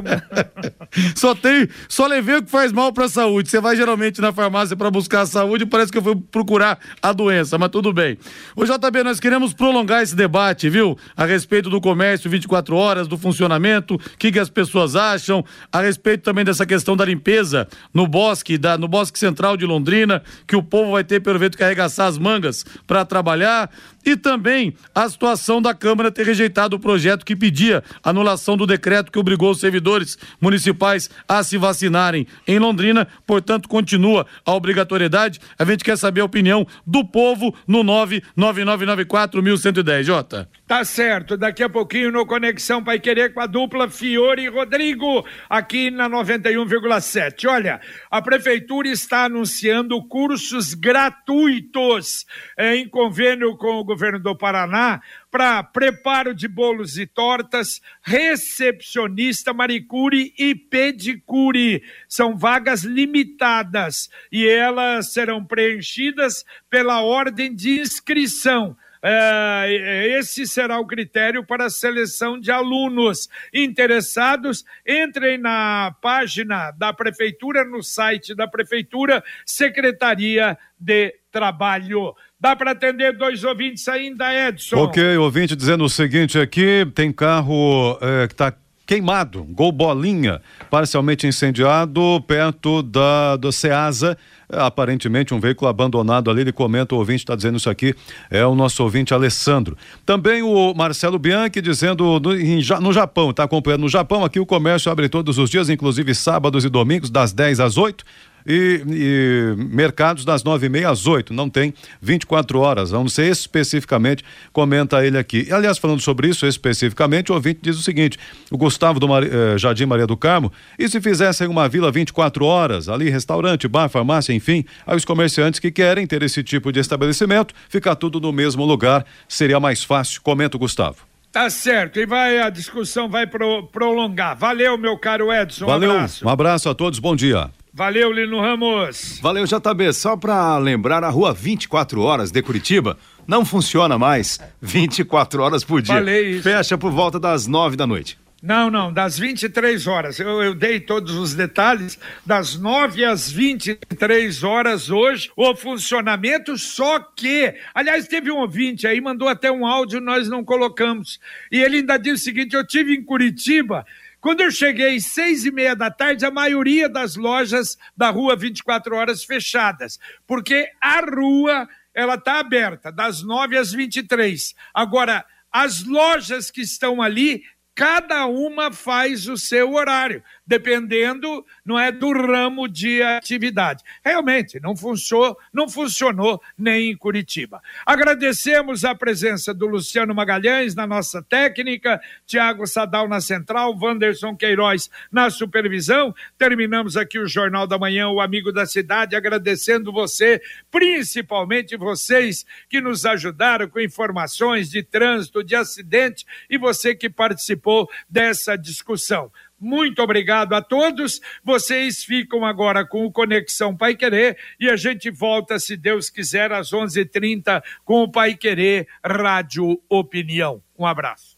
só 1.14 1.34
tem, 1.34 1.68
só 1.88 2.06
levei 2.06 2.36
o 2.36 2.42
que 2.42 2.50
faz 2.50 2.72
mal 2.72 2.92
pra 2.92 3.08
saúde. 3.08 3.50
Você 3.50 3.60
vai 3.60 3.76
geralmente 3.76 4.20
na 4.20 4.32
farmácia 4.32 4.76
para 4.76 4.90
buscar 4.90 5.22
a 5.22 5.26
saúde 5.26 5.64
e 5.64 5.66
parece 5.66 5.92
que 5.92 5.98
eu 5.98 6.02
fui 6.02 6.16
procurar 6.16 6.78
a 7.02 7.12
doença, 7.12 7.58
mas 7.58 7.70
tudo 7.70 7.92
bem. 7.92 8.18
Ô 8.56 8.64
JB, 8.64 9.02
nós 9.02 9.20
queremos 9.20 9.52
prolongar 9.52 10.02
esse 10.02 10.14
debate, 10.14 10.68
viu? 10.68 10.96
A 11.16 11.24
respeito 11.24 11.70
do 11.70 11.80
comércio 11.80 12.30
24 12.30 12.76
horas, 12.76 13.08
do 13.08 13.18
funcionamento, 13.18 13.94
o 13.94 13.98
que, 14.18 14.32
que 14.32 14.38
as 14.38 14.48
pessoas 14.48 14.96
acham, 14.96 15.44
a 15.72 15.80
respeito 15.80 16.22
também 16.22 16.44
dessa 16.44 16.66
questão 16.66 16.96
da 16.96 17.04
limpeza 17.04 17.68
no 17.92 18.06
bosque, 18.06 18.58
da, 18.58 18.76
no 18.76 18.88
bosque 18.88 19.18
central 19.18 19.56
de 19.56 19.66
Londrina, 19.66 20.22
que 20.46 20.56
o 20.56 20.62
povo 20.62 20.92
vai 20.92 21.04
ter, 21.04 21.20
pelo 21.20 21.38
jeito, 21.38 21.56
que 21.56 21.64
arregaçar 21.64 22.06
as 22.06 22.18
mangas 22.18 22.64
para 22.86 23.04
trabalhar 23.04 23.70
e 24.08 24.16
também 24.16 24.72
a 24.94 25.06
situação 25.08 25.60
da 25.60 25.74
Câmara 25.74 26.10
ter 26.10 26.24
rejeitado 26.24 26.76
o 26.76 26.80
projeto 26.80 27.26
que 27.26 27.36
pedia 27.36 27.84
anulação 28.02 28.56
do 28.56 28.66
decreto 28.66 29.12
que 29.12 29.18
obrigou 29.18 29.50
os 29.50 29.60
servidores 29.60 30.16
municipais 30.40 31.10
a 31.28 31.42
se 31.42 31.58
vacinarem 31.58 32.26
em 32.46 32.58
Londrina, 32.58 33.06
portanto, 33.26 33.68
continua 33.68 34.26
a 34.46 34.54
obrigatoriedade. 34.54 35.38
A 35.58 35.64
gente 35.64 35.84
quer 35.84 35.98
saber 35.98 36.22
a 36.22 36.24
opinião 36.24 36.66
do 36.86 37.04
povo 37.04 37.54
no 37.66 37.84
99994110, 37.84 40.04
Jota. 40.04 40.48
Tá 40.68 40.84
certo, 40.84 41.34
daqui 41.34 41.62
a 41.62 41.68
pouquinho 41.70 42.12
no 42.12 42.26
Conexão 42.26 42.84
Pai 42.84 43.00
Querer 43.00 43.32
com 43.32 43.40
a 43.40 43.46
dupla 43.46 43.88
Fiore 43.88 44.42
e 44.42 44.48
Rodrigo, 44.48 45.26
aqui 45.48 45.90
na 45.90 46.10
91,7. 46.10 47.48
Olha, 47.48 47.80
a 48.10 48.20
Prefeitura 48.20 48.86
está 48.86 49.24
anunciando 49.24 50.06
cursos 50.06 50.74
gratuitos 50.74 52.26
é, 52.54 52.76
em 52.76 52.86
convênio 52.86 53.56
com 53.56 53.78
o 53.78 53.84
governo 53.84 54.20
do 54.20 54.36
Paraná 54.36 55.00
para 55.30 55.62
preparo 55.62 56.34
de 56.34 56.46
bolos 56.46 56.98
e 56.98 57.06
tortas, 57.06 57.80
recepcionista, 58.02 59.54
manicure 59.54 60.34
e 60.38 60.54
pedicure. 60.54 61.82
São 62.06 62.36
vagas 62.36 62.82
limitadas 62.84 64.10
e 64.30 64.46
elas 64.46 65.14
serão 65.14 65.42
preenchidas 65.42 66.44
pela 66.68 67.00
ordem 67.00 67.54
de 67.54 67.80
inscrição. 67.80 68.76
É, 69.02 70.16
esse 70.18 70.46
será 70.46 70.78
o 70.78 70.86
critério 70.86 71.44
para 71.44 71.66
a 71.66 71.70
seleção 71.70 72.38
de 72.38 72.50
alunos 72.50 73.28
interessados. 73.52 74.64
Entrem 74.86 75.38
na 75.38 75.94
página 76.02 76.70
da 76.72 76.92
Prefeitura, 76.92 77.64
no 77.64 77.82
site 77.82 78.34
da 78.34 78.48
Prefeitura, 78.48 79.22
Secretaria 79.46 80.58
de 80.78 81.14
Trabalho. 81.30 82.14
Dá 82.40 82.54
para 82.54 82.70
atender 82.70 83.16
dois 83.16 83.42
ouvintes 83.44 83.88
ainda, 83.88 84.32
Edson? 84.48 84.76
Ok, 84.76 85.16
ouvinte 85.16 85.56
dizendo 85.56 85.84
o 85.84 85.88
seguinte 85.88 86.38
aqui: 86.38 86.86
tem 86.94 87.12
carro 87.12 87.98
é, 88.00 88.26
que 88.26 88.34
está 88.34 88.54
queimado, 88.88 89.44
gol 89.44 89.70
bolinha, 89.70 90.40
parcialmente 90.70 91.26
incendiado 91.26 92.24
perto 92.26 92.82
da 92.82 93.36
do 93.36 93.52
Ceasa 93.52 94.16
aparentemente 94.50 95.34
um 95.34 95.40
veículo 95.40 95.68
abandonado 95.68 96.30
ali. 96.30 96.40
Ele 96.40 96.52
comenta, 96.52 96.94
o 96.94 96.98
ouvinte 96.98 97.20
está 97.20 97.36
dizendo 97.36 97.58
isso 97.58 97.68
aqui, 97.68 97.94
é 98.30 98.44
o 98.46 98.54
nosso 98.54 98.82
ouvinte 98.82 99.12
Alessandro. 99.12 99.76
Também 100.06 100.42
o 100.42 100.72
Marcelo 100.74 101.18
Bianchi 101.18 101.60
dizendo 101.60 102.18
no, 102.18 102.34
em, 102.34 102.60
no 102.80 102.92
Japão, 102.92 103.30
está 103.30 103.44
acompanhando 103.44 103.82
no 103.82 103.88
Japão, 103.88 104.24
aqui 104.24 104.40
o 104.40 104.46
comércio 104.46 104.90
abre 104.90 105.08
todos 105.08 105.38
os 105.38 105.50
dias, 105.50 105.68
inclusive 105.68 106.14
sábados 106.14 106.64
e 106.64 106.68
domingos, 106.68 107.10
das 107.10 107.32
10 107.32 107.60
às 107.60 107.76
8 107.76 108.04
e, 108.48 108.82
e 108.88 109.54
mercados 109.56 110.24
das 110.24 110.42
nove 110.42 110.66
e 110.66 110.68
meia 110.70 110.88
às 110.88 111.06
oito, 111.06 111.34
não 111.34 111.50
tem 111.50 111.74
24 112.00 112.58
horas, 112.58 112.90
vamos 112.90 113.12
ser 113.12 113.30
especificamente, 113.30 114.24
comenta 114.52 115.04
ele 115.04 115.18
aqui. 115.18 115.46
E, 115.48 115.52
aliás, 115.52 115.76
falando 115.76 116.00
sobre 116.00 116.28
isso 116.28 116.46
especificamente, 116.46 117.30
o 117.30 117.34
ouvinte 117.34 117.60
diz 117.62 117.78
o 117.78 117.82
seguinte, 117.82 118.18
o 118.50 118.56
Gustavo 118.56 118.98
do 118.98 119.06
Mar, 119.06 119.22
eh, 119.22 119.58
Jardim 119.58 119.84
Maria 119.84 120.06
do 120.06 120.16
Carmo, 120.16 120.50
e 120.78 120.88
se 120.88 120.98
fizessem 121.00 121.46
uma 121.46 121.68
vila 121.68 121.92
24 121.92 122.44
horas, 122.46 122.88
ali 122.88 123.10
restaurante, 123.10 123.68
bar, 123.68 123.90
farmácia, 123.90 124.32
enfim, 124.32 124.64
aos 124.86 125.04
comerciantes 125.04 125.60
que 125.60 125.70
querem 125.70 126.06
ter 126.06 126.22
esse 126.22 126.42
tipo 126.42 126.72
de 126.72 126.80
estabelecimento, 126.80 127.54
ficar 127.68 127.96
tudo 127.96 128.18
no 128.18 128.32
mesmo 128.32 128.64
lugar, 128.64 129.04
seria 129.28 129.60
mais 129.60 129.84
fácil, 129.84 130.22
comenta 130.22 130.56
o 130.56 130.60
Gustavo. 130.60 131.06
Tá 131.30 131.50
certo, 131.50 132.00
e 132.00 132.06
vai 132.06 132.40
a 132.40 132.48
discussão 132.48 133.08
vai 133.08 133.26
pro, 133.26 133.64
prolongar. 133.66 134.34
Valeu, 134.36 134.78
meu 134.78 134.96
caro 134.96 135.30
Edson. 135.30 135.66
Valeu, 135.66 135.90
um 135.90 135.92
abraço. 135.92 136.26
Um 136.26 136.28
abraço 136.30 136.68
a 136.70 136.74
todos, 136.74 136.98
bom 136.98 137.14
dia. 137.14 137.50
Valeu, 137.78 138.10
Lino 138.10 138.40
Ramos. 138.40 139.20
Valeu, 139.22 139.44
JB. 139.44 139.92
Só 139.92 140.16
para 140.16 140.58
lembrar, 140.58 141.04
a 141.04 141.08
rua 141.08 141.32
24 141.32 142.00
horas 142.00 142.32
de 142.32 142.42
Curitiba 142.42 142.98
não 143.24 143.44
funciona 143.44 143.96
mais 143.96 144.40
24 144.60 145.40
horas 145.40 145.62
por 145.62 145.80
dia. 145.80 145.94
Falei 145.94 146.30
isso. 146.30 146.42
Fecha 146.42 146.76
por 146.76 146.90
volta 146.90 147.20
das 147.20 147.46
9 147.46 147.76
da 147.76 147.86
noite. 147.86 148.18
Não, 148.42 148.68
não, 148.68 148.92
das 148.92 149.16
23 149.16 149.86
horas. 149.86 150.18
Eu, 150.18 150.42
eu, 150.42 150.56
dei 150.56 150.80
todos 150.80 151.14
os 151.14 151.34
detalhes. 151.34 151.96
Das 152.26 152.56
9 152.58 153.04
às 153.04 153.30
23 153.30 154.42
horas 154.42 154.90
hoje, 154.90 155.30
o 155.36 155.54
funcionamento, 155.54 156.58
só 156.58 156.98
que. 156.98 157.54
Aliás, 157.72 158.08
teve 158.08 158.28
um 158.28 158.38
ouvinte 158.38 158.88
aí, 158.88 159.00
mandou 159.00 159.28
até 159.28 159.52
um 159.52 159.64
áudio, 159.64 160.00
nós 160.00 160.28
não 160.28 160.44
colocamos. 160.44 161.20
E 161.50 161.62
ele 161.62 161.76
ainda 161.76 161.96
disse 161.96 162.22
o 162.22 162.24
seguinte: 162.24 162.56
eu 162.56 162.66
tive 162.66 162.92
em 162.92 163.04
Curitiba 163.04 163.86
quando 164.28 164.42
eu 164.42 164.50
cheguei 164.50 165.00
seis 165.00 165.46
e 165.46 165.50
meia 165.50 165.74
da 165.74 165.90
tarde, 165.90 166.26
a 166.26 166.30
maioria 166.30 166.86
das 166.86 167.16
lojas 167.16 167.78
da 167.96 168.10
rua 168.10 168.36
24 168.36 168.94
horas 168.94 169.24
fechadas, 169.24 169.98
porque 170.26 170.70
a 170.82 171.00
rua 171.00 171.66
ela 171.94 172.16
está 172.16 172.38
aberta 172.38 172.92
das 172.92 173.22
nove 173.22 173.56
às 173.56 173.72
23. 173.72 174.54
Agora, 174.74 175.24
as 175.50 175.82
lojas 175.82 176.50
que 176.50 176.60
estão 176.60 177.00
ali, 177.00 177.42
cada 177.78 178.26
uma 178.26 178.72
faz 178.72 179.28
o 179.28 179.36
seu 179.36 179.74
horário 179.74 180.20
dependendo, 180.48 181.44
não 181.62 181.78
é, 181.78 181.92
do 181.92 182.10
ramo 182.10 182.66
de 182.66 183.02
atividade. 183.02 183.84
Realmente, 184.02 184.58
não 184.58 184.74
funcionou, 184.74 185.36
não 185.52 185.68
funcionou 185.68 186.40
nem 186.56 186.90
em 186.90 186.96
Curitiba. 186.96 187.60
Agradecemos 187.84 188.82
a 188.82 188.94
presença 188.94 189.52
do 189.52 189.66
Luciano 189.66 190.14
Magalhães 190.14 190.74
na 190.74 190.86
nossa 190.86 191.22
técnica, 191.22 192.00
Tiago 192.26 192.66
Sadal 192.66 193.06
na 193.06 193.20
central, 193.20 193.78
Wanderson 193.78 194.34
Queiroz 194.34 194.90
na 195.12 195.28
supervisão. 195.28 196.14
Terminamos 196.38 196.96
aqui 196.96 197.18
o 197.18 197.28
Jornal 197.28 197.66
da 197.66 197.78
Manhã, 197.78 198.08
o 198.08 198.18
Amigo 198.18 198.50
da 198.50 198.64
Cidade, 198.64 199.14
agradecendo 199.14 199.92
você, 199.92 200.40
principalmente 200.70 201.76
vocês 201.76 202.46
que 202.70 202.80
nos 202.80 203.04
ajudaram 203.04 203.68
com 203.68 203.78
informações 203.78 204.70
de 204.70 204.82
trânsito, 204.82 205.44
de 205.44 205.54
acidente 205.54 206.24
e 206.48 206.56
você 206.56 206.94
que 206.94 207.10
participou 207.10 207.67
dessa 208.08 208.56
discussão. 208.56 209.30
Muito 209.60 210.00
obrigado 210.02 210.52
a 210.54 210.62
todos. 210.62 211.20
Vocês 211.44 212.04
ficam 212.04 212.44
agora 212.44 212.86
com 212.86 213.04
o 213.04 213.12
Conexão 213.12 213.76
Pai 213.76 213.96
Querer 213.96 214.36
e 214.60 214.68
a 214.68 214.76
gente 214.76 215.10
volta, 215.10 215.58
se 215.58 215.76
Deus 215.76 216.08
quiser, 216.08 216.52
às 216.52 216.72
11:30 216.72 217.62
com 217.84 218.02
o 218.02 218.10
Pai 218.10 218.34
Querer 218.34 218.86
Rádio 219.04 219.80
Opinião. 219.88 220.62
Um 220.78 220.86
abraço. 220.86 221.36